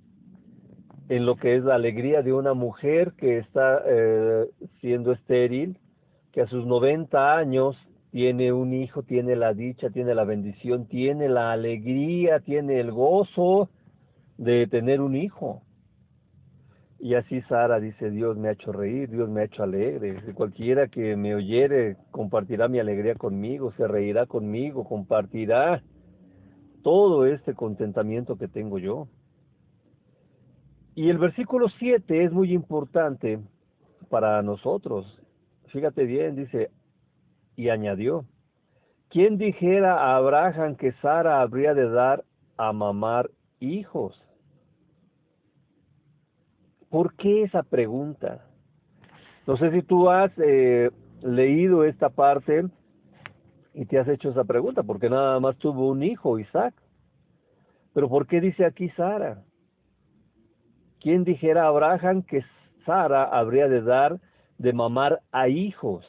en 1.09 1.25
lo 1.25 1.35
que 1.35 1.55
es 1.55 1.63
la 1.63 1.75
alegría 1.75 2.21
de 2.21 2.33
una 2.33 2.53
mujer 2.53 3.13
que 3.13 3.37
está 3.37 3.81
eh, 3.85 4.49
siendo 4.81 5.11
estéril, 5.11 5.77
que 6.31 6.41
a 6.41 6.47
sus 6.47 6.65
90 6.65 7.37
años 7.37 7.77
tiene 8.13 8.53
un 8.53 8.75
hijo, 8.75 9.01
tiene 9.01 9.35
la 9.35 9.55
dicha, 9.55 9.89
tiene 9.89 10.13
la 10.13 10.23
bendición, 10.23 10.85
tiene 10.85 11.27
la 11.29 11.51
alegría, 11.51 12.41
tiene 12.41 12.79
el 12.79 12.91
gozo 12.91 13.69
de 14.37 14.67
tener 14.67 15.01
un 15.01 15.15
hijo. 15.15 15.63
Y 16.99 17.15
así 17.15 17.41
Sara 17.49 17.79
dice, 17.79 18.11
Dios 18.11 18.37
me 18.37 18.49
ha 18.49 18.51
hecho 18.51 18.71
reír, 18.71 19.09
Dios 19.09 19.29
me 19.29 19.41
ha 19.41 19.45
hecho 19.45 19.63
alegre. 19.63 20.31
Cualquiera 20.35 20.89
que 20.89 21.15
me 21.15 21.33
oyere 21.33 21.97
compartirá 22.11 22.67
mi 22.67 22.77
alegría 22.77 23.15
conmigo, 23.15 23.73
se 23.77 23.87
reirá 23.87 24.27
conmigo, 24.27 24.83
compartirá 24.83 25.81
todo 26.83 27.25
este 27.25 27.55
contentamiento 27.55 28.37
que 28.37 28.47
tengo 28.47 28.77
yo. 28.77 29.07
Y 30.93 31.09
el 31.09 31.17
versículo 31.17 31.67
7 31.79 32.25
es 32.25 32.31
muy 32.31 32.53
importante 32.53 33.39
para 34.11 34.39
nosotros. 34.43 35.19
Fíjate 35.69 36.03
bien, 36.03 36.35
dice, 36.35 36.69
y 37.55 37.69
añadió, 37.69 38.25
¿quién 39.09 39.37
dijera 39.37 39.95
a 39.95 40.15
Abraham 40.15 40.75
que 40.75 40.93
Sara 41.01 41.41
habría 41.41 41.73
de 41.73 41.89
dar 41.89 42.23
a 42.57 42.73
mamar 42.73 43.29
hijos? 43.59 44.19
¿Por 46.89 47.15
qué 47.15 47.43
esa 47.43 47.63
pregunta? 47.63 48.45
No 49.47 49.57
sé 49.57 49.71
si 49.71 49.81
tú 49.81 50.09
has 50.09 50.31
eh, 50.37 50.91
leído 51.21 51.83
esta 51.83 52.09
parte 52.09 52.65
y 53.73 53.85
te 53.85 53.97
has 53.97 54.07
hecho 54.07 54.29
esa 54.29 54.43
pregunta, 54.43 54.83
porque 54.83 55.09
nada 55.09 55.39
más 55.39 55.57
tuvo 55.57 55.89
un 55.89 56.03
hijo, 56.03 56.39
Isaac. 56.39 56.73
Pero 57.93 58.09
¿por 58.09 58.27
qué 58.27 58.41
dice 58.41 58.65
aquí 58.65 58.89
Sara? 58.89 59.43
¿Quién 60.99 61.23
dijera 61.23 61.63
a 61.63 61.67
Abraham 61.67 62.23
que 62.23 62.43
Sara 62.85 63.23
habría 63.23 63.67
de 63.67 63.81
dar 63.81 64.19
de 64.57 64.73
mamar 64.73 65.21
a 65.31 65.47
hijos? 65.47 66.05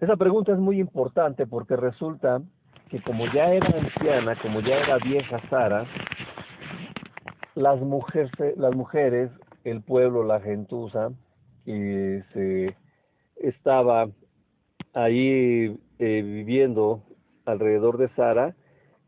Esa 0.00 0.16
pregunta 0.16 0.52
es 0.52 0.58
muy 0.58 0.80
importante 0.80 1.46
porque 1.46 1.76
resulta 1.76 2.40
que 2.88 3.02
como 3.02 3.26
ya 3.34 3.52
era 3.52 3.66
anciana, 3.68 4.34
como 4.40 4.60
ya 4.60 4.78
era 4.78 4.96
vieja 4.96 5.38
Sara, 5.50 5.84
las 7.54 7.80
mujeres, 7.80 8.30
las 8.56 8.74
mujeres, 8.74 9.30
el 9.64 9.82
pueblo, 9.82 10.24
la 10.24 10.40
gentuza, 10.40 11.10
que 11.66 12.24
se 12.32 12.76
estaba 13.36 14.08
ahí 14.94 15.78
eh, 15.98 16.22
viviendo 16.22 17.02
alrededor 17.44 17.98
de 17.98 18.08
Sara, 18.14 18.56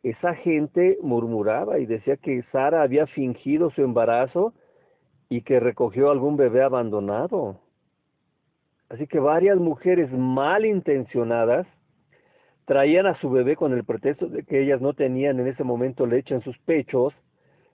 esa 0.02 0.34
gente 0.34 0.98
murmuraba 1.02 1.78
y 1.78 1.86
decía 1.86 2.18
que 2.18 2.42
Sara 2.52 2.82
había 2.82 3.06
fingido 3.06 3.70
su 3.70 3.82
embarazo 3.82 4.52
y 5.30 5.40
que 5.40 5.58
recogió 5.58 6.10
algún 6.10 6.36
bebé 6.36 6.62
abandonado. 6.62 7.60
Así 8.92 9.06
que 9.06 9.18
varias 9.18 9.56
mujeres 9.56 10.12
malintencionadas 10.12 11.66
traían 12.66 13.06
a 13.06 13.18
su 13.20 13.30
bebé 13.30 13.56
con 13.56 13.72
el 13.72 13.84
pretexto 13.84 14.26
de 14.26 14.44
que 14.44 14.62
ellas 14.62 14.82
no 14.82 14.92
tenían 14.92 15.40
en 15.40 15.46
ese 15.46 15.64
momento 15.64 16.04
leche 16.04 16.34
en 16.34 16.42
sus 16.42 16.58
pechos 16.58 17.14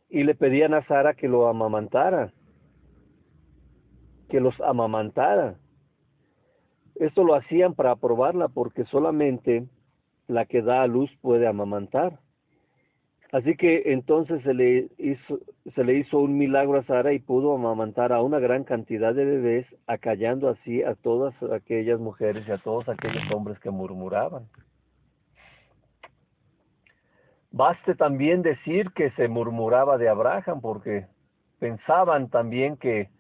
y 0.09 0.23
le 0.23 0.37
pedían 0.37 0.75
a 0.75 0.87
Sara 0.87 1.15
que 1.15 1.27
lo 1.27 1.49
amamantara, 1.49 2.33
que 4.29 4.39
los 4.39 4.61
amamantara. 4.61 5.57
Esto 6.95 7.25
lo 7.25 7.35
hacían 7.35 7.75
para 7.75 7.97
probarla 7.97 8.47
porque 8.47 8.85
solamente 8.85 9.67
la 10.29 10.47
que 10.47 10.63
da 10.63 10.83
a 10.83 10.87
luz 10.87 11.11
puede 11.21 11.49
amamantar. 11.49 12.21
Así 13.31 13.57
que 13.57 13.93
entonces 13.93 14.43
se 14.43 14.55
le 14.55 14.89
hizo, 14.97 15.39
se 15.75 15.85
le 15.85 15.95
hizo 15.95 16.19
un 16.19 16.39
milagro 16.39 16.79
a 16.79 16.85
Sara 16.85 17.13
y 17.13 17.19
pudo 17.19 17.55
amamantar 17.55 18.11
a 18.13 18.23
una 18.23 18.39
gran 18.39 18.65
cantidad 18.65 19.15
de 19.15 19.25
bebés, 19.25 19.67
acallando 19.87 20.49
así 20.49 20.83
a 20.83 20.95
todas 20.95 21.35
aquellas 21.53 22.01
mujeres 22.01 22.49
y 22.49 22.53
a 22.53 22.59
todos 22.59 22.89
aquellos 22.89 23.23
hombres 23.31 23.59
que 23.59 23.71
murmuraban. 23.71 24.47
Baste 27.51 27.95
también 27.95 28.41
decir 28.43 28.93
que 28.93 29.11
se 29.13 29.29
murmuraba 29.29 29.99
de 29.99 30.09
Abraham 30.09 30.61
porque 30.63 31.07
pensaban 31.59 32.29
también 32.31 32.77
que 32.77 33.11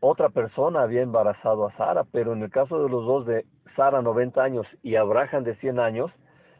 otra 0.00 0.30
persona 0.30 0.82
había 0.82 1.02
embarazado 1.02 1.66
a 1.66 1.76
Sara, 1.76 2.04
pero 2.04 2.32
en 2.32 2.42
el 2.42 2.50
caso 2.50 2.82
de 2.82 2.88
los 2.88 3.04
dos 3.04 3.26
de 3.26 3.44
Sara 3.74 4.00
90 4.00 4.42
años 4.42 4.66
y 4.82 4.96
Abraham 4.96 5.44
de 5.44 5.56
100 5.56 5.78
años, 5.78 6.10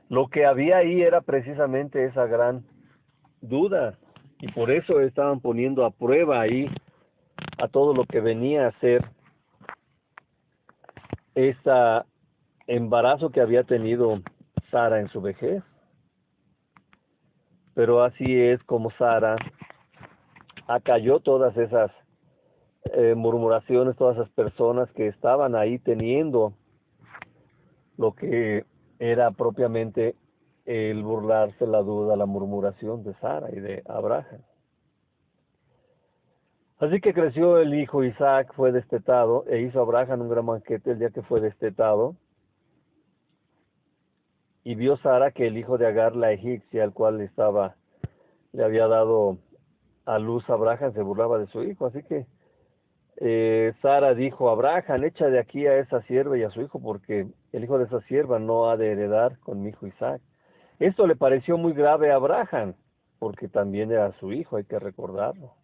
lo 0.08 0.28
que 0.28 0.46
había 0.46 0.78
ahí 0.78 1.02
era 1.02 1.20
precisamente 1.20 2.04
esa 2.04 2.26
gran 2.26 2.64
duda 3.40 3.98
y 4.40 4.50
por 4.52 4.70
eso 4.70 5.00
estaban 5.00 5.40
poniendo 5.40 5.84
a 5.84 5.90
prueba 5.90 6.40
ahí 6.40 6.70
a 7.58 7.68
todo 7.68 7.94
lo 7.94 8.04
que 8.04 8.20
venía 8.20 8.68
a 8.68 8.78
ser 8.80 9.04
ese 11.34 11.70
embarazo 12.66 13.30
que 13.30 13.40
había 13.40 13.64
tenido 13.64 14.20
Sara 14.70 15.00
en 15.00 15.08
su 15.08 15.20
vejez. 15.20 15.62
Pero 17.74 18.02
así 18.02 18.40
es 18.40 18.62
como 18.64 18.90
Sara 18.92 19.36
acalló 20.66 21.20
todas 21.20 21.56
esas 21.56 21.90
eh, 22.92 23.14
murmuraciones, 23.14 23.96
todas 23.96 24.16
esas 24.16 24.30
personas 24.30 24.90
que 24.92 25.08
estaban 25.08 25.54
ahí 25.54 25.78
teniendo 25.78 26.54
lo 27.96 28.14
que 28.14 28.64
era 28.98 29.30
propiamente 29.30 30.14
el 30.64 31.02
burlarse, 31.02 31.66
la 31.66 31.82
duda, 31.82 32.16
la 32.16 32.26
murmuración 32.26 33.04
de 33.04 33.14
Sara 33.14 33.48
y 33.52 33.60
de 33.60 33.82
Abraham. 33.86 34.42
Así 36.78 37.00
que 37.00 37.14
creció 37.14 37.58
el 37.58 37.74
hijo 37.74 38.04
Isaac, 38.04 38.52
fue 38.54 38.72
destetado, 38.72 39.44
e 39.48 39.60
hizo 39.62 39.80
Abraham 39.80 40.22
un 40.22 40.28
gran 40.28 40.44
banquete 40.44 40.90
el 40.90 40.98
día 40.98 41.10
que 41.10 41.22
fue 41.22 41.40
destetado, 41.40 42.16
y 44.62 44.74
vio 44.74 44.96
Sara 44.98 45.30
que 45.30 45.46
el 45.46 45.56
hijo 45.56 45.78
de 45.78 45.86
Agar, 45.86 46.16
la 46.16 46.32
egipcia, 46.32 46.82
al 46.82 46.92
cual 46.92 47.20
estaba, 47.20 47.76
le 48.52 48.64
había 48.64 48.88
dado 48.88 49.38
a 50.04 50.18
luz 50.18 50.48
Abraham 50.48 50.92
se 50.92 51.02
burlaba 51.02 51.38
de 51.38 51.46
su 51.48 51.62
hijo, 51.62 51.86
así 51.86 52.02
que 52.02 52.26
eh, 53.18 53.72
Sara 53.80 54.14
dijo 54.14 54.48
a 54.48 54.52
Abraham, 54.52 55.04
echa 55.04 55.28
de 55.28 55.38
aquí 55.38 55.66
a 55.66 55.78
esa 55.78 56.02
sierva 56.02 56.36
y 56.36 56.42
a 56.42 56.50
su 56.50 56.62
hijo, 56.62 56.80
porque 56.80 57.26
el 57.52 57.64
hijo 57.64 57.78
de 57.78 57.84
esa 57.84 58.00
sierva 58.02 58.38
no 58.38 58.68
ha 58.68 58.76
de 58.76 58.92
heredar 58.92 59.38
con 59.40 59.62
mi 59.62 59.70
hijo 59.70 59.86
Isaac. 59.86 60.20
Esto 60.78 61.06
le 61.06 61.16
pareció 61.16 61.56
muy 61.56 61.72
grave 61.72 62.12
a 62.12 62.16
Abraham, 62.16 62.74
porque 63.18 63.48
también 63.48 63.90
era 63.90 64.12
su 64.18 64.32
hijo, 64.32 64.56
hay 64.56 64.64
que 64.64 64.78
recordarlo. 64.78 65.54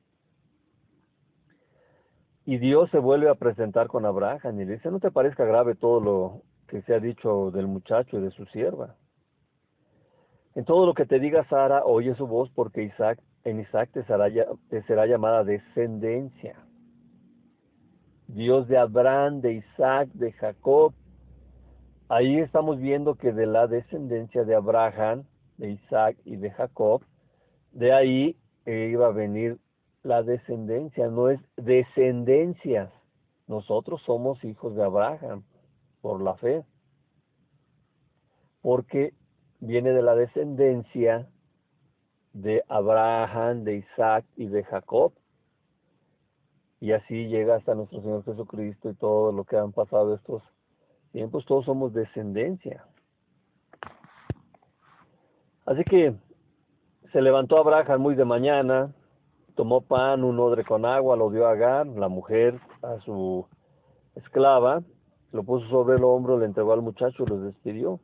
Y 2.44 2.58
Dios 2.58 2.90
se 2.90 2.98
vuelve 2.98 3.28
a 3.28 3.34
presentar 3.34 3.86
con 3.86 4.04
Abraham 4.04 4.60
y 4.60 4.64
le 4.64 4.72
dice, 4.74 4.90
no 4.90 4.98
te 4.98 5.10
parezca 5.10 5.44
grave 5.44 5.74
todo 5.74 6.00
lo 6.00 6.42
que 6.66 6.82
se 6.82 6.94
ha 6.94 7.00
dicho 7.00 7.50
del 7.50 7.66
muchacho 7.68 8.18
y 8.18 8.22
de 8.22 8.30
su 8.30 8.46
sierva. 8.46 8.96
En 10.54 10.64
todo 10.64 10.86
lo 10.86 10.94
que 10.94 11.06
te 11.06 11.18
diga 11.20 11.46
Sara, 11.48 11.84
oye 11.84 12.14
su 12.16 12.26
voz, 12.26 12.50
porque 12.54 12.82
Isaac, 12.82 13.20
en 13.44 13.60
Isaac 13.60 13.90
te 13.92 14.04
será, 14.04 14.26
te 14.68 14.82
será 14.82 15.06
llamada 15.06 15.44
descendencia. 15.44 16.56
Dios 18.26 18.66
de 18.68 18.78
Abraham, 18.78 19.40
de 19.40 19.54
Isaac, 19.54 20.08
de 20.14 20.32
Jacob. 20.32 20.94
Ahí 22.14 22.40
estamos 22.40 22.78
viendo 22.78 23.14
que 23.14 23.32
de 23.32 23.46
la 23.46 23.66
descendencia 23.66 24.44
de 24.44 24.54
Abraham, 24.54 25.24
de 25.56 25.70
Isaac 25.70 26.18
y 26.26 26.36
de 26.36 26.50
Jacob, 26.50 27.00
de 27.70 27.94
ahí 27.94 28.36
eh, 28.66 28.90
iba 28.92 29.06
a 29.06 29.12
venir 29.12 29.56
la 30.02 30.22
descendencia, 30.22 31.08
no 31.08 31.30
es 31.30 31.40
descendencias. 31.56 32.92
Nosotros 33.46 34.02
somos 34.02 34.44
hijos 34.44 34.74
de 34.74 34.84
Abraham 34.84 35.44
por 36.02 36.20
la 36.20 36.34
fe, 36.34 36.66
porque 38.60 39.14
viene 39.60 39.92
de 39.92 40.02
la 40.02 40.14
descendencia 40.14 41.30
de 42.34 42.62
Abraham, 42.68 43.64
de 43.64 43.76
Isaac 43.76 44.26
y 44.36 44.48
de 44.48 44.64
Jacob. 44.64 45.14
Y 46.78 46.92
así 46.92 47.28
llega 47.28 47.54
hasta 47.54 47.74
nuestro 47.74 48.02
Señor 48.02 48.22
Jesucristo 48.26 48.90
y 48.90 48.94
todo 48.96 49.32
lo 49.32 49.44
que 49.44 49.56
han 49.56 49.72
pasado 49.72 50.14
estos 50.14 50.42
tiempos, 51.12 51.44
todos 51.46 51.64
somos 51.64 51.92
descendencia. 51.92 52.84
Así 55.66 55.84
que 55.84 56.14
se 57.12 57.22
levantó 57.22 57.58
Abraham 57.58 58.00
muy 58.00 58.14
de 58.14 58.24
mañana, 58.24 58.92
tomó 59.54 59.82
pan, 59.82 60.24
un 60.24 60.40
odre 60.40 60.64
con 60.64 60.84
agua, 60.84 61.16
lo 61.16 61.30
dio 61.30 61.46
a 61.46 61.52
Agar, 61.52 61.86
la 61.86 62.08
mujer, 62.08 62.58
a 62.82 62.98
su 63.00 63.46
esclava, 64.16 64.82
lo 65.30 65.44
puso 65.44 65.68
sobre 65.68 65.96
el 65.96 66.04
hombro, 66.04 66.38
le 66.38 66.46
entregó 66.46 66.72
al 66.72 66.82
muchacho 66.82 67.24
y 67.24 67.26
lo 67.26 67.38
despidió. 67.40 68.00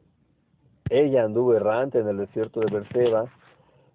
Ella 0.90 1.24
anduvo 1.24 1.54
errante 1.54 1.98
en 1.98 2.08
el 2.08 2.18
desierto 2.18 2.60
de 2.60 2.70
Berseba, 2.70 3.26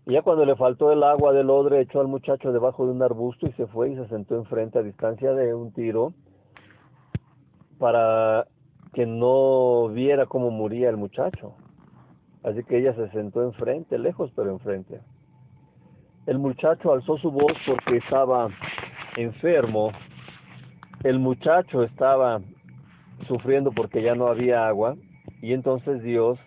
y 0.05 0.13
ya 0.13 0.22
cuando 0.22 0.46
le 0.46 0.55
faltó 0.55 0.91
el 0.91 1.01
agua 1.03 1.32
del 1.32 1.50
odre, 1.50 1.79
echó 1.79 2.01
al 2.01 2.08
muchacho 2.08 2.51
debajo 2.51 2.86
de 2.86 2.91
un 2.91 3.01
arbusto 3.01 3.48
y 3.48 3.53
se 3.53 3.67
fue 3.67 3.91
y 3.91 3.96
se 3.96 4.08
sentó 4.10 4.36
enfrente 4.36 4.79
a 4.79 4.84
distancia 4.84 5.32
de 5.34 5.53
un 5.53 5.72
tiro 5.72 6.13
para 7.79 8.46
que 8.94 9.06
no 9.06 9.90
viera 9.90 10.26
cómo 10.28 10.52
moría 10.52 10.90
el 10.90 10.98
muchacho. 10.98 11.54
Así 12.44 12.64
que 12.64 12.78
ella 12.78 12.94
se 12.94 13.10
sentó 13.10 13.44
enfrente, 13.44 13.98
lejos 13.98 14.32
pero 14.36 14.52
enfrente. 14.52 15.00
El 16.26 16.40
muchacho 16.40 16.94
alzó 16.94 17.18
su 17.18 17.32
voz 17.32 17.54
porque 17.66 17.98
estaba 17.98 18.50
enfermo. 19.18 19.92
El 21.04 21.20
muchacho 21.20 21.84
estaba 21.84 22.42
sufriendo 23.28 23.72
porque 23.72 24.02
ya 24.04 24.16
no 24.16 24.28
había 24.28 24.68
agua. 24.68 24.96
Y 25.42 25.54
entonces 25.54 26.02
Dios 26.04 26.40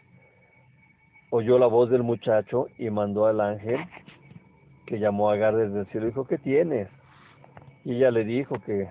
oyó 1.30 1.58
la 1.58 1.66
voz 1.66 1.90
del 1.90 2.02
muchacho 2.02 2.68
y 2.78 2.88
mandó 2.90 3.26
al 3.26 3.40
ángel 3.40 3.80
que 4.86 4.98
llamó 4.98 5.30
a 5.30 5.34
Agar 5.34 5.56
desde 5.56 5.80
el 5.80 5.86
cielo. 5.86 6.06
Dijo, 6.06 6.26
¿qué 6.26 6.38
tienes? 6.38 6.88
Y 7.84 7.96
ella 7.96 8.10
le 8.10 8.24
dijo 8.24 8.54
que 8.64 8.88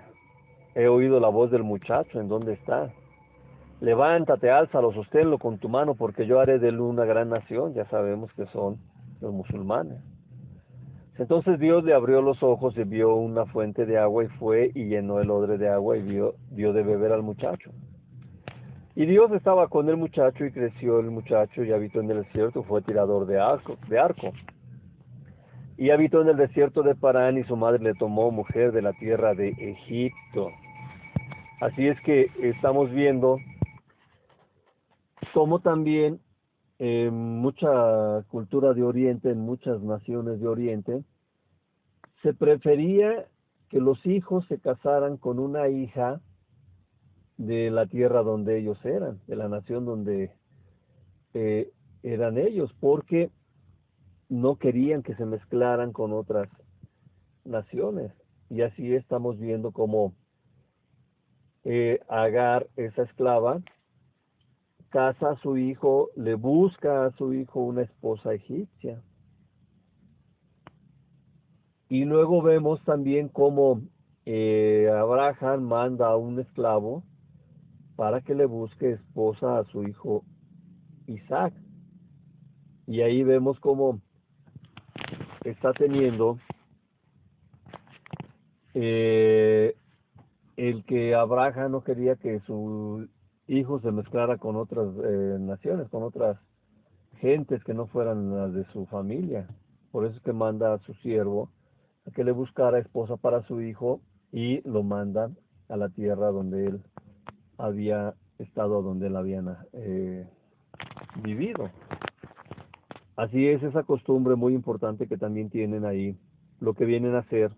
he 0.74 0.88
oído 0.88 1.18
la 1.20 1.28
voz 1.28 1.50
del 1.50 1.62
muchacho, 1.62 2.20
¿en 2.20 2.28
dónde 2.28 2.52
está? 2.52 2.92
Levántate, 3.80 4.50
álzalo, 4.50 4.92
sosténlo 4.92 5.38
con 5.38 5.58
tu 5.58 5.68
mano, 5.68 5.94
porque 5.94 6.26
yo 6.26 6.40
haré 6.40 6.58
de 6.58 6.68
él 6.68 6.80
una 6.80 7.04
gran 7.04 7.28
nación. 7.28 7.74
Ya 7.74 7.84
sabemos 7.86 8.32
que 8.34 8.46
son 8.46 8.78
los 9.20 9.32
musulmanes. 9.32 9.98
Entonces 11.18 11.58
Dios 11.58 11.82
le 11.84 11.94
abrió 11.94 12.20
los 12.20 12.42
ojos 12.42 12.76
y 12.76 12.84
vio 12.84 13.14
una 13.14 13.46
fuente 13.46 13.86
de 13.86 13.98
agua 13.98 14.24
y 14.24 14.28
fue 14.38 14.70
y 14.74 14.84
llenó 14.84 15.20
el 15.20 15.30
odre 15.30 15.56
de 15.56 15.68
agua 15.68 15.96
y 15.96 16.02
dio, 16.02 16.34
dio 16.50 16.72
de 16.72 16.82
beber 16.82 17.12
al 17.12 17.22
muchacho. 17.22 17.70
Y 18.94 19.06
Dios 19.06 19.30
estaba 19.32 19.68
con 19.68 19.88
el 19.88 19.96
muchacho 19.96 20.44
y 20.44 20.52
creció 20.52 21.00
el 21.00 21.10
muchacho 21.10 21.62
y 21.62 21.72
habitó 21.72 22.00
en 22.00 22.10
el 22.10 22.22
desierto, 22.22 22.62
fue 22.62 22.82
tirador 22.82 23.26
de 23.26 23.38
arco, 23.38 23.76
de 23.88 23.98
arco. 23.98 24.32
Y 25.78 25.90
habitó 25.90 26.22
en 26.22 26.28
el 26.28 26.36
desierto 26.36 26.82
de 26.82 26.94
Parán 26.94 27.36
y 27.36 27.44
su 27.44 27.56
madre 27.56 27.82
le 27.82 27.94
tomó 27.94 28.30
mujer 28.30 28.72
de 28.72 28.80
la 28.80 28.94
tierra 28.94 29.34
de 29.34 29.48
Egipto. 29.48 30.48
Así 31.60 31.86
es 31.88 32.00
que 32.02 32.30
estamos 32.42 32.90
viendo 32.90 33.38
cómo 35.36 35.60
también 35.60 36.18
en 36.78 37.12
mucha 37.12 38.22
cultura 38.28 38.72
de 38.72 38.82
Oriente, 38.82 39.28
en 39.28 39.40
muchas 39.40 39.82
naciones 39.82 40.40
de 40.40 40.48
Oriente, 40.48 41.04
se 42.22 42.32
prefería 42.32 43.26
que 43.68 43.78
los 43.78 43.98
hijos 44.06 44.46
se 44.46 44.58
casaran 44.58 45.18
con 45.18 45.38
una 45.38 45.68
hija 45.68 46.22
de 47.36 47.70
la 47.70 47.84
tierra 47.84 48.22
donde 48.22 48.58
ellos 48.58 48.82
eran, 48.82 49.20
de 49.26 49.36
la 49.36 49.50
nación 49.50 49.84
donde 49.84 50.32
eh, 51.34 51.70
eran 52.02 52.38
ellos, 52.38 52.74
porque 52.80 53.30
no 54.30 54.56
querían 54.56 55.02
que 55.02 55.16
se 55.16 55.26
mezclaran 55.26 55.92
con 55.92 56.14
otras 56.14 56.48
naciones. 57.44 58.10
Y 58.48 58.62
así 58.62 58.94
estamos 58.94 59.38
viendo 59.38 59.70
como 59.70 60.14
eh, 61.64 62.00
Agar, 62.08 62.68
esa 62.76 63.02
esclava, 63.02 63.60
casa 64.90 65.30
a 65.30 65.36
su 65.36 65.56
hijo, 65.56 66.10
le 66.16 66.34
busca 66.34 67.06
a 67.06 67.10
su 67.12 67.34
hijo 67.34 67.60
una 67.60 67.82
esposa 67.82 68.34
egipcia. 68.34 69.02
Y 71.88 72.04
luego 72.04 72.42
vemos 72.42 72.82
también 72.84 73.28
cómo 73.28 73.80
eh, 74.24 74.90
Abraham 74.92 75.62
manda 75.62 76.08
a 76.08 76.16
un 76.16 76.40
esclavo 76.40 77.04
para 77.94 78.20
que 78.20 78.34
le 78.34 78.46
busque 78.46 78.92
esposa 78.92 79.58
a 79.58 79.64
su 79.64 79.84
hijo 79.84 80.24
Isaac. 81.06 81.54
Y 82.86 83.02
ahí 83.02 83.22
vemos 83.22 83.58
cómo 83.60 84.00
está 85.44 85.72
teniendo 85.72 86.38
eh, 88.74 89.76
el 90.56 90.84
que 90.84 91.14
Abraham 91.14 91.72
no 91.72 91.84
quería 91.84 92.16
que 92.16 92.40
su 92.40 93.08
hijo 93.48 93.80
se 93.80 93.92
mezclara 93.92 94.38
con 94.38 94.56
otras 94.56 94.88
eh, 95.04 95.36
naciones, 95.38 95.88
con 95.88 96.02
otras 96.02 96.38
gentes 97.20 97.62
que 97.64 97.74
no 97.74 97.86
fueran 97.86 98.36
las 98.36 98.52
de 98.52 98.64
su 98.72 98.86
familia. 98.86 99.48
Por 99.90 100.04
eso 100.04 100.16
es 100.16 100.22
que 100.22 100.32
manda 100.32 100.74
a 100.74 100.78
su 100.80 100.94
siervo 100.94 101.50
a 102.06 102.10
que 102.10 102.24
le 102.24 102.32
buscara 102.32 102.78
esposa 102.78 103.16
para 103.16 103.42
su 103.46 103.60
hijo 103.60 104.00
y 104.32 104.60
lo 104.68 104.82
manda 104.82 105.30
a 105.68 105.76
la 105.76 105.88
tierra 105.88 106.28
donde 106.28 106.66
él 106.66 106.82
había 107.58 108.14
estado, 108.38 108.82
donde 108.82 109.06
él 109.08 109.16
había 109.16 109.42
eh, 109.72 110.28
vivido. 111.22 111.70
Así 113.16 113.48
es 113.48 113.62
esa 113.62 113.82
costumbre 113.84 114.36
muy 114.36 114.54
importante 114.54 115.08
que 115.08 115.16
también 115.16 115.48
tienen 115.48 115.86
ahí, 115.86 116.18
lo 116.60 116.74
que 116.74 116.84
vienen 116.84 117.14
a 117.14 117.20
hacer, 117.20 117.50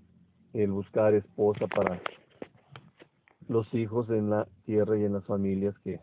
el 0.52 0.70
buscar 0.70 1.14
esposa 1.14 1.66
para 1.66 2.00
los 3.48 3.72
hijos 3.74 4.08
en 4.10 4.30
la 4.30 4.46
tierra 4.64 4.96
y 4.96 5.04
en 5.04 5.14
las 5.14 5.24
familias 5.24 5.76
que, 5.78 6.00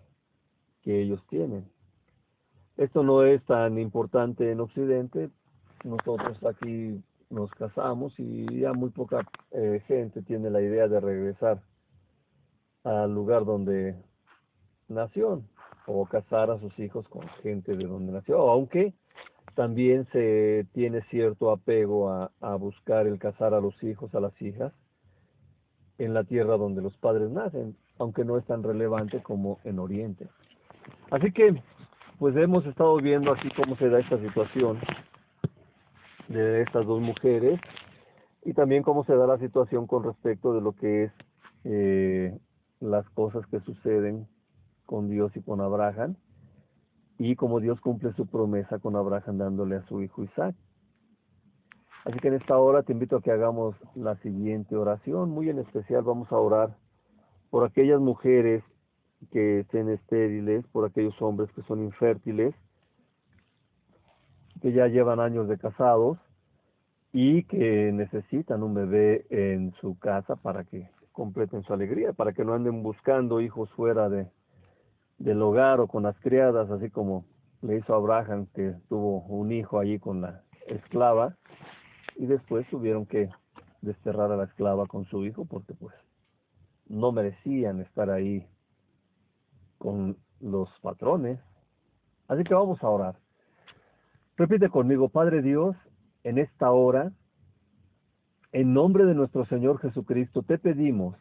que 0.82 1.02
ellos 1.02 1.24
tienen. 1.30 1.66
Esto 2.78 3.04
no 3.04 3.24
es 3.24 3.44
tan 3.46 3.80
importante 3.80 4.52
en 4.52 4.60
Occidente. 4.60 5.30
Nosotros 5.84 6.38
aquí 6.44 7.02
nos 7.30 7.50
casamos 7.52 8.14
y 8.18 8.60
ya 8.60 8.74
muy 8.74 8.90
poca 8.90 9.26
eh, 9.52 9.82
gente 9.88 10.22
tiene 10.24 10.50
la 10.50 10.62
idea 10.62 10.88
de 10.88 11.00
regresar 11.00 11.62
al 12.84 13.14
lugar 13.14 13.46
donde 13.46 13.96
nació 14.88 15.44
o 15.88 16.06
casar 16.06 16.52
a 16.52 16.60
sus 16.60 16.78
hijos 16.80 17.08
con 17.10 17.28
gente 17.42 17.76
de 17.76 17.86
donde 17.86 18.12
nació, 18.12 18.50
aunque 18.50 18.94
también 19.56 20.08
se 20.12 20.68
tiene 20.74 21.02
cierto 21.10 21.52
apego 21.52 22.10
a, 22.10 22.32
a 22.42 22.56
buscar 22.56 23.08
el 23.08 23.20
casar 23.20 23.54
a 23.54 23.62
los 23.62 23.82
hijos, 23.84 24.14
a 24.14 24.20
las 24.20 24.40
hijas, 24.42 24.74
en 25.98 26.14
la 26.14 26.24
tierra 26.24 26.58
donde 26.58 26.82
los 26.82 26.96
padres 26.98 27.30
nacen, 27.30 27.76
aunque 28.00 28.26
no 28.26 28.38
es 28.38 28.46
tan 28.46 28.64
relevante 28.64 29.22
como 29.22 29.60
en 29.64 29.80
Oriente. 29.80 30.28
Así 31.12 31.32
que, 31.32 31.62
pues 32.20 32.36
hemos 32.36 32.66
estado 32.66 32.98
viendo 32.98 33.32
aquí 33.32 33.50
cómo 33.56 33.76
se 33.78 33.90
da 33.90 34.00
esta 34.00 34.20
situación 34.20 34.80
de 36.28 36.62
estas 36.62 36.86
dos 36.86 37.02
mujeres 37.02 37.60
y 38.44 38.54
también 38.54 38.84
cómo 38.84 39.04
se 39.06 39.16
da 39.16 39.28
la 39.28 39.38
situación 39.38 39.88
con 39.88 40.04
respecto 40.04 40.54
de 40.54 40.62
lo 40.62 40.74
que 40.74 41.06
es 41.06 41.12
eh, 41.64 42.38
las 42.80 43.10
cosas 43.10 43.46
que 43.48 43.60
suceden 43.62 44.28
con 44.86 45.10
Dios 45.10 45.36
y 45.36 45.42
con 45.42 45.62
Abraham 45.62 46.16
y 47.18 47.36
cómo 47.36 47.60
Dios 47.60 47.80
cumple 47.80 48.14
su 48.14 48.28
promesa 48.28 48.80
con 48.80 48.96
Abraham 48.96 49.38
dándole 49.38 49.78
a 49.78 49.88
su 49.88 50.02
hijo 50.02 50.24
Isaac. 50.24 50.56
Así 52.06 52.20
que 52.20 52.28
en 52.28 52.36
esta 52.36 52.58
hora 52.58 52.84
te 52.84 52.94
invito 52.94 53.18
a 53.18 53.22
que 53.22 53.32
hagamos 53.32 53.76
la 53.96 54.16
siguiente 54.18 54.76
oración. 54.76 55.32
Muy 55.32 55.50
en 55.50 55.58
especial 55.58 56.04
vamos 56.04 56.32
a 56.32 56.38
orar 56.38 56.78
por 57.50 57.66
aquellas 57.66 58.00
mujeres 58.00 58.64
que 59.32 59.62
estén 59.62 59.90
estériles, 59.90 60.66
por 60.68 60.86
aquellos 60.86 61.20
hombres 61.20 61.52
que 61.54 61.64
son 61.64 61.84
infértiles, 61.84 62.54
que 64.62 64.72
ya 64.72 64.88
llevan 64.88 65.20
años 65.20 65.48
de 65.48 65.58
casados 65.58 66.20
y 67.12 67.44
que 67.44 67.92
necesitan 67.92 68.62
un 68.62 68.76
bebé 68.76 69.26
en 69.32 69.74
su 69.82 69.98
casa 69.98 70.36
para 70.36 70.64
que 70.64 70.88
completen 71.12 71.64
su 71.64 71.74
alegría, 71.74 72.14
para 72.14 72.34
que 72.34 72.46
no 72.46 72.54
anden 72.54 72.84
buscando 72.84 73.42
hijos 73.42 73.72
fuera 73.72 74.10
de, 74.10 74.28
del 75.18 75.42
hogar 75.42 75.80
o 75.80 75.88
con 75.88 76.04
las 76.04 76.20
criadas, 76.20 76.70
así 76.70 76.92
como 76.92 77.26
le 77.64 77.78
hizo 77.78 77.94
a 77.94 77.98
Abraham, 77.98 78.46
que 78.54 78.76
tuvo 78.90 79.22
un 79.22 79.52
hijo 79.52 79.80
allí 79.80 79.98
con 79.98 80.22
la 80.22 80.44
esclava, 80.68 81.36
y 82.16 82.26
después 82.26 82.68
tuvieron 82.70 83.06
que 83.06 83.30
desterrar 83.82 84.32
a 84.32 84.38
la 84.38 84.46
esclava 84.46 84.86
con 84.88 85.06
su 85.06 85.26
hijo 85.26 85.46
porque 85.46 85.74
pues 85.74 85.96
no 86.88 87.12
merecían 87.12 87.82
estar 87.82 88.10
ahí 88.10 88.48
con 89.78 90.18
los 90.40 90.70
patrones. 90.82 91.40
Así 92.28 92.44
que 92.44 92.54
vamos 92.54 92.82
a 92.84 92.90
orar. 92.90 93.16
Repite 94.38 94.70
conmigo, 94.70 95.10
Padre 95.10 95.42
Dios, 95.42 95.76
en 96.24 96.38
esta 96.40 96.72
hora, 96.72 97.12
en 98.52 98.74
nombre 98.74 99.06
de 99.06 99.14
nuestro 99.14 99.46
Señor 99.46 99.80
Jesucristo, 99.80 100.42
te 100.42 100.58
pedimos 100.58 101.16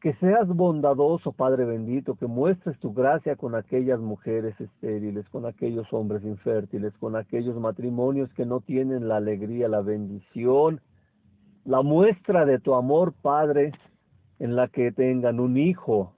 que 0.00 0.14
seas 0.14 0.48
bondadoso, 0.48 1.32
Padre 1.32 1.66
bendito, 1.66 2.14
que 2.14 2.26
muestres 2.26 2.78
tu 2.78 2.92
gracia 2.94 3.36
con 3.36 3.54
aquellas 3.54 4.00
mujeres 4.00 4.58
estériles, 4.58 5.28
con 5.28 5.44
aquellos 5.44 5.92
hombres 5.92 6.24
infértiles, 6.24 6.94
con 6.98 7.16
aquellos 7.16 7.56
matrimonios 7.56 8.32
que 8.32 8.46
no 8.46 8.60
tienen 8.60 9.08
la 9.08 9.16
alegría, 9.16 9.68
la 9.68 9.82
bendición, 9.82 10.80
la 11.66 11.82
muestra 11.82 12.46
de 12.46 12.58
tu 12.58 12.74
amor, 12.74 13.12
Padre, 13.20 13.72
en 14.38 14.56
la 14.56 14.68
que 14.68 14.90
tengan 14.90 15.38
un 15.38 15.58
hijo 15.58 16.14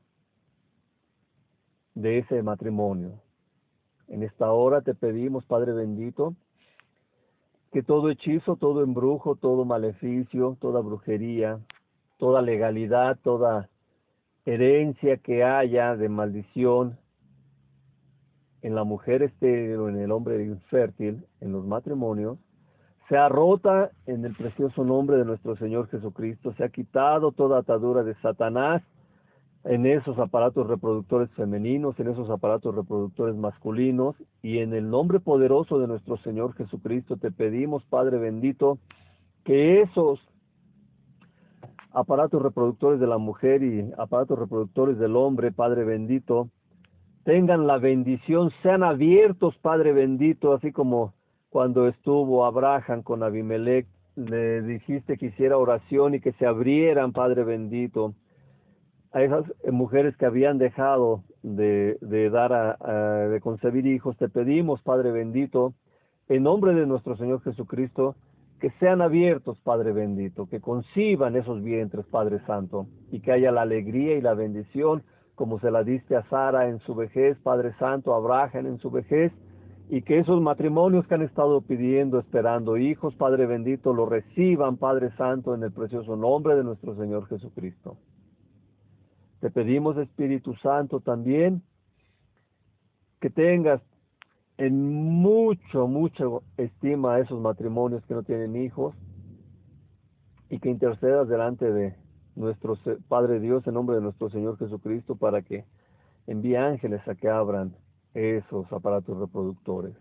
de 1.94 2.18
ese 2.18 2.40
matrimonio. 2.42 3.20
En 4.06 4.22
esta 4.22 4.52
hora 4.52 4.82
te 4.82 4.94
pedimos, 4.94 5.44
Padre 5.44 5.72
bendito, 5.72 6.36
que 7.72 7.82
todo 7.82 8.10
hechizo, 8.10 8.54
todo 8.54 8.84
embrujo, 8.84 9.34
todo 9.34 9.64
maleficio, 9.64 10.56
toda 10.60 10.80
brujería, 10.80 11.58
toda 12.18 12.42
legalidad, 12.42 13.18
toda 13.24 13.68
herencia 14.44 15.16
que 15.18 15.44
haya 15.44 15.96
de 15.96 16.08
maldición 16.08 16.98
en 18.62 18.74
la 18.74 18.84
mujer 18.84 19.22
estéril 19.22 19.76
o 19.76 19.88
en 19.88 19.98
el 19.98 20.12
hombre 20.12 20.42
infértil, 20.44 21.24
en 21.40 21.52
los 21.52 21.64
matrimonios, 21.64 22.38
sea 23.08 23.28
rota 23.28 23.90
en 24.06 24.24
el 24.24 24.34
precioso 24.34 24.84
nombre 24.84 25.16
de 25.16 25.24
nuestro 25.24 25.56
Señor 25.56 25.88
Jesucristo, 25.88 26.54
se 26.54 26.64
ha 26.64 26.68
quitado 26.68 27.32
toda 27.32 27.58
atadura 27.58 28.02
de 28.04 28.14
Satanás 28.16 28.82
en 29.64 29.86
esos 29.86 30.18
aparatos 30.18 30.66
reproductores 30.66 31.30
femeninos, 31.32 31.98
en 32.00 32.08
esos 32.08 32.30
aparatos 32.30 32.74
reproductores 32.74 33.36
masculinos, 33.36 34.16
y 34.42 34.58
en 34.58 34.74
el 34.74 34.90
nombre 34.90 35.20
poderoso 35.20 35.78
de 35.78 35.86
nuestro 35.86 36.16
Señor 36.18 36.54
Jesucristo 36.54 37.16
te 37.16 37.30
pedimos, 37.30 37.84
Padre 37.84 38.18
bendito, 38.18 38.78
que 39.44 39.82
esos 39.82 40.20
aparatos 41.94 42.42
reproductores 42.42 43.00
de 43.00 43.06
la 43.06 43.18
mujer 43.18 43.62
y 43.62 43.90
aparatos 43.98 44.38
reproductores 44.38 44.98
del 44.98 45.16
hombre, 45.16 45.52
Padre 45.52 45.84
bendito, 45.84 46.48
tengan 47.24 47.66
la 47.66 47.78
bendición, 47.78 48.50
sean 48.62 48.82
abiertos, 48.82 49.56
Padre 49.58 49.92
bendito, 49.92 50.52
así 50.52 50.72
como 50.72 51.12
cuando 51.50 51.86
estuvo 51.86 52.44
Abraham 52.44 53.02
con 53.02 53.22
Abimelech, 53.22 53.86
le 54.16 54.62
dijiste 54.62 55.16
que 55.16 55.26
hiciera 55.26 55.56
oración 55.56 56.14
y 56.14 56.20
que 56.20 56.32
se 56.32 56.46
abrieran, 56.46 57.12
Padre 57.12 57.44
bendito, 57.44 58.14
a 59.12 59.22
esas 59.22 59.44
mujeres 59.70 60.16
que 60.16 60.26
habían 60.26 60.58
dejado 60.58 61.22
de, 61.42 61.98
dar 62.30 62.52
a, 62.52 63.28
de 63.28 63.40
concebir 63.40 63.86
hijos, 63.86 64.16
te 64.16 64.28
pedimos, 64.28 64.82
Padre 64.82 65.12
bendito, 65.12 65.74
en 66.28 66.42
nombre 66.42 66.74
de 66.74 66.86
nuestro 66.86 67.16
Señor 67.16 67.42
Jesucristo, 67.42 68.14
que 68.62 68.70
sean 68.78 69.02
abiertos, 69.02 69.58
Padre 69.64 69.90
bendito, 69.90 70.48
que 70.48 70.60
conciban 70.60 71.34
esos 71.34 71.64
vientres, 71.64 72.06
Padre 72.06 72.38
Santo, 72.46 72.86
y 73.10 73.18
que 73.18 73.32
haya 73.32 73.50
la 73.50 73.62
alegría 73.62 74.16
y 74.16 74.20
la 74.20 74.34
bendición, 74.34 75.02
como 75.34 75.58
se 75.58 75.72
la 75.72 75.82
diste 75.82 76.14
a 76.14 76.22
Sara 76.28 76.68
en 76.68 76.78
su 76.78 76.94
vejez, 76.94 77.36
Padre 77.40 77.74
Santo, 77.80 78.14
a 78.14 78.18
Abraham 78.18 78.66
en 78.68 78.78
su 78.78 78.92
vejez, 78.92 79.32
y 79.88 80.02
que 80.02 80.20
esos 80.20 80.40
matrimonios 80.40 81.08
que 81.08 81.14
han 81.16 81.22
estado 81.22 81.60
pidiendo, 81.62 82.20
esperando 82.20 82.76
hijos, 82.76 83.16
Padre 83.16 83.46
bendito, 83.46 83.92
lo 83.92 84.06
reciban, 84.06 84.76
Padre 84.76 85.10
Santo, 85.16 85.56
en 85.56 85.64
el 85.64 85.72
precioso 85.72 86.14
nombre 86.14 86.54
de 86.54 86.62
nuestro 86.62 86.94
Señor 86.94 87.26
Jesucristo. 87.26 87.96
Te 89.40 89.50
pedimos, 89.50 89.96
Espíritu 89.96 90.54
Santo, 90.62 91.00
también 91.00 91.62
que 93.20 93.28
tengas 93.28 93.82
en 94.58 95.02
mucho, 95.20 95.86
mucho 95.88 96.42
estima 96.56 97.14
a 97.14 97.20
esos 97.20 97.40
matrimonios 97.40 98.04
que 98.06 98.14
no 98.14 98.22
tienen 98.22 98.56
hijos 98.56 98.94
y 100.50 100.58
que 100.58 100.68
intercedas 100.68 101.28
delante 101.28 101.72
de 101.72 101.96
nuestro 102.36 102.76
Padre 103.08 103.40
Dios 103.40 103.66
en 103.66 103.74
nombre 103.74 103.96
de 103.96 104.02
nuestro 104.02 104.30
Señor 104.30 104.58
Jesucristo 104.58 105.16
para 105.16 105.42
que 105.42 105.64
envíe 106.26 106.56
ángeles 106.56 107.06
a 107.08 107.14
que 107.14 107.28
abran 107.28 107.74
esos 108.14 108.70
aparatos 108.72 109.18
reproductores. 109.18 109.94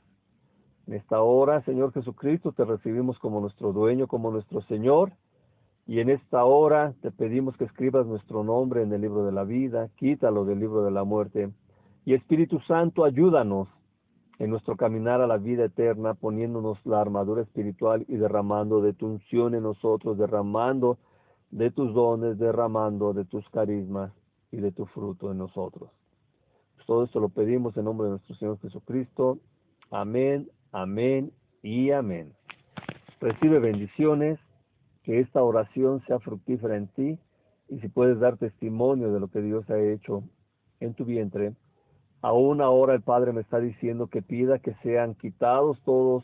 En 0.88 0.96
esta 0.96 1.22
hora, 1.22 1.62
Señor 1.64 1.94
Jesucristo, 1.94 2.52
te 2.52 2.66
recibimos 2.66 3.18
como 3.20 3.40
nuestro 3.40 3.72
dueño, 3.72 4.08
como 4.08 4.32
nuestro 4.32 4.62
Señor, 4.64 5.14
y 5.88 6.00
en 6.00 6.10
esta 6.10 6.44
hora 6.44 6.94
te 7.02 7.12
pedimos 7.12 7.56
que 7.58 7.66
escribas 7.66 8.06
nuestro 8.06 8.44
nombre 8.44 8.84
en 8.84 8.92
el 8.92 9.02
libro 9.02 9.26
de 9.26 9.32
la 9.32 9.44
vida, 9.44 9.90
quítalo 9.96 10.46
del 10.46 10.60
libro 10.60 10.84
de 10.84 10.92
la 10.92 11.04
muerte, 11.04 11.52
y 12.06 12.14
Espíritu 12.14 12.60
Santo, 12.62 13.04
ayúdanos 13.04 13.68
en 14.42 14.50
nuestro 14.50 14.76
caminar 14.76 15.22
a 15.22 15.28
la 15.28 15.38
vida 15.38 15.66
eterna, 15.66 16.16
poniéndonos 16.16 16.84
la 16.84 17.00
armadura 17.00 17.44
espiritual 17.44 18.06
y 18.08 18.16
derramando 18.16 18.82
de 18.82 18.92
tu 18.92 19.06
unción 19.06 19.54
en 19.54 19.62
nosotros, 19.62 20.18
derramando 20.18 20.98
de 21.52 21.70
tus 21.70 21.94
dones, 21.94 22.40
derramando 22.40 23.14
de 23.14 23.24
tus 23.24 23.48
carismas 23.52 24.12
y 24.52 24.58
de 24.58 24.72
tu 24.72 24.88
fruto 24.88 25.32
en 25.32 25.38
nosotros. 25.38 25.92
Pues 26.74 26.88
todo 26.88 27.04
esto 27.04 27.20
lo 27.20 27.30
pedimos 27.30 27.78
en 27.78 27.86
nombre 27.86 28.06
de 28.06 28.12
nuestro 28.14 28.34
Señor 28.34 28.60
Jesucristo. 28.62 29.38
Amén, 29.92 30.50
amén 30.72 31.32
y 31.62 31.92
amén. 31.92 32.34
Recibe 33.20 33.60
bendiciones, 33.60 34.40
que 35.04 35.20
esta 35.20 35.44
oración 35.44 36.02
sea 36.08 36.18
fructífera 36.18 36.78
en 36.78 36.88
ti 36.88 37.20
y 37.70 37.80
si 37.80 37.88
puedes 37.90 38.20
dar 38.20 38.38
testimonio 38.38 39.14
de 39.14 39.20
lo 39.20 39.28
que 39.28 39.42
Dios 39.42 39.70
ha 39.70 39.78
hecho 39.78 40.24
en 40.80 40.96
tu 40.96 41.06
vientre, 41.06 41.54
Aún 42.22 42.62
ahora 42.62 42.94
el 42.94 43.02
Padre 43.02 43.34
me 43.34 43.42
está 43.42 43.60
diciendo 43.60 44.08
que 44.08 44.22
pida 44.22 44.60
que 44.60 44.76
sean 44.84 45.16
quitados 45.16 45.82
todos 45.84 46.24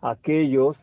aquellos. 0.00 0.76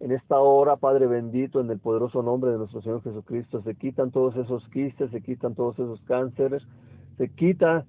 En 0.00 0.10
esta 0.12 0.38
hora, 0.38 0.76
Padre 0.76 1.06
bendito, 1.06 1.60
en 1.60 1.70
el 1.70 1.78
poderoso 1.78 2.22
nombre 2.22 2.50
de 2.50 2.58
nuestro 2.58 2.82
Señor 2.82 3.02
Jesucristo, 3.02 3.62
se 3.62 3.74
quitan 3.74 4.10
todos 4.10 4.36
esos 4.36 4.66
quistes, 4.70 5.10
se 5.10 5.20
quitan 5.22 5.54
todos 5.54 5.78
esos 5.78 6.00
cánceres, 6.02 6.62
se 7.16 7.28
quita 7.28 7.84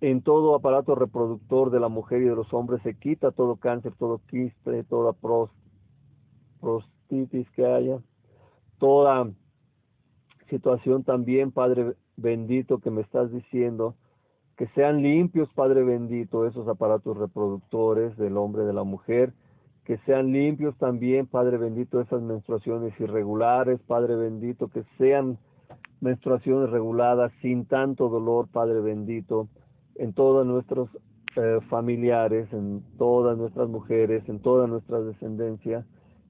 en 0.00 0.22
todo 0.22 0.54
aparato 0.54 0.94
reproductor 0.94 1.70
de 1.70 1.80
la 1.80 1.88
mujer 1.88 2.22
y 2.22 2.26
de 2.26 2.36
los 2.36 2.52
hombres, 2.52 2.82
se 2.82 2.94
quita 2.94 3.30
todo 3.30 3.56
cáncer, 3.56 3.94
todo 3.98 4.20
quiste, 4.28 4.84
toda 4.84 5.14
prostitis 6.60 7.50
que 7.50 7.64
haya, 7.66 7.98
toda 8.78 9.30
situación 10.50 11.04
también, 11.04 11.52
Padre 11.52 11.94
bendito, 12.16 12.78
que 12.78 12.90
me 12.90 13.00
estás 13.00 13.32
diciendo, 13.32 13.96
que 14.56 14.68
sean 14.68 15.02
limpios, 15.02 15.48
Padre 15.54 15.82
bendito, 15.82 16.46
esos 16.46 16.68
aparatos 16.68 17.16
reproductores 17.16 18.16
del 18.16 18.36
hombre, 18.36 18.64
de 18.64 18.72
la 18.72 18.84
mujer, 18.84 19.32
que 19.84 19.98
sean 20.06 20.32
limpios 20.32 20.76
también, 20.78 21.26
Padre 21.26 21.58
bendito, 21.58 22.00
esas 22.00 22.22
menstruaciones 22.22 22.98
irregulares, 23.00 23.80
Padre 23.86 24.16
bendito, 24.16 24.68
que 24.68 24.84
sean 24.98 25.38
menstruaciones 26.00 26.70
reguladas 26.70 27.32
sin 27.42 27.66
tanto 27.66 28.08
dolor, 28.08 28.48
Padre 28.48 28.80
bendito, 28.80 29.48
en 29.96 30.12
todos 30.12 30.46
nuestros 30.46 30.88
eh, 31.36 31.58
familiares, 31.68 32.52
en 32.52 32.82
todas 32.96 33.36
nuestras 33.36 33.68
mujeres, 33.68 34.22
en 34.28 34.40
toda 34.40 34.66
nuestra 34.66 35.00
descendencia 35.00 35.84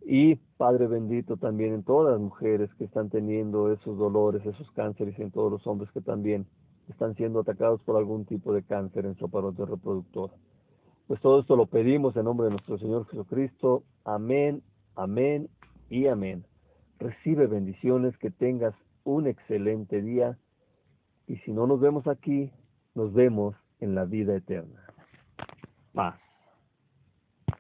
y 0.07 0.37
Padre 0.57 0.87
bendito 0.87 1.37
también 1.37 1.75
en 1.75 1.83
todas 1.83 2.13
las 2.13 2.21
mujeres 2.21 2.71
que 2.75 2.85
están 2.85 3.11
teniendo 3.11 3.73
esos 3.73 3.99
dolores, 3.99 4.45
esos 4.45 4.71
cánceres, 4.73 5.19
en 5.19 5.31
todos 5.31 5.51
los 5.51 5.67
hombres 5.67 5.91
que 5.93 6.01
también 6.01 6.47
están 6.93 7.15
siendo 7.15 7.41
atacados 7.41 7.81
por 7.83 7.97
algún 7.97 8.25
tipo 8.25 8.53
de 8.53 8.63
cáncer 8.63 9.07
en 9.07 9.17
su 9.17 9.27
aparato 9.27 9.67
reproductor. 9.67 10.31
Pues 11.07 11.21
todo 11.21 11.41
esto 11.41 11.57
lo 11.57 11.67
pedimos 11.67 12.17
en 12.17 12.25
nombre 12.25 12.47
de 12.47 12.53
nuestro 12.53 12.79
Señor 12.79 13.07
Jesucristo. 13.07 13.85
Amén, 14.05 14.63
amén 14.97 15.49
y 15.91 16.07
amén. 16.07 16.47
Recibe 16.99 17.47
bendiciones, 17.47 18.17
que 18.19 18.31
tengas 18.31 18.75
un 19.05 19.27
excelente 19.27 20.01
día 20.01 20.39
y 21.27 21.37
si 21.39 21.53
no 21.53 21.67
nos 21.67 21.81
vemos 21.81 22.07
aquí, 22.07 22.51
nos 22.95 23.13
vemos 23.13 23.55
en 23.81 23.95
la 23.95 24.05
vida 24.05 24.37
eterna. 24.37 24.81
Paz. 25.93 26.24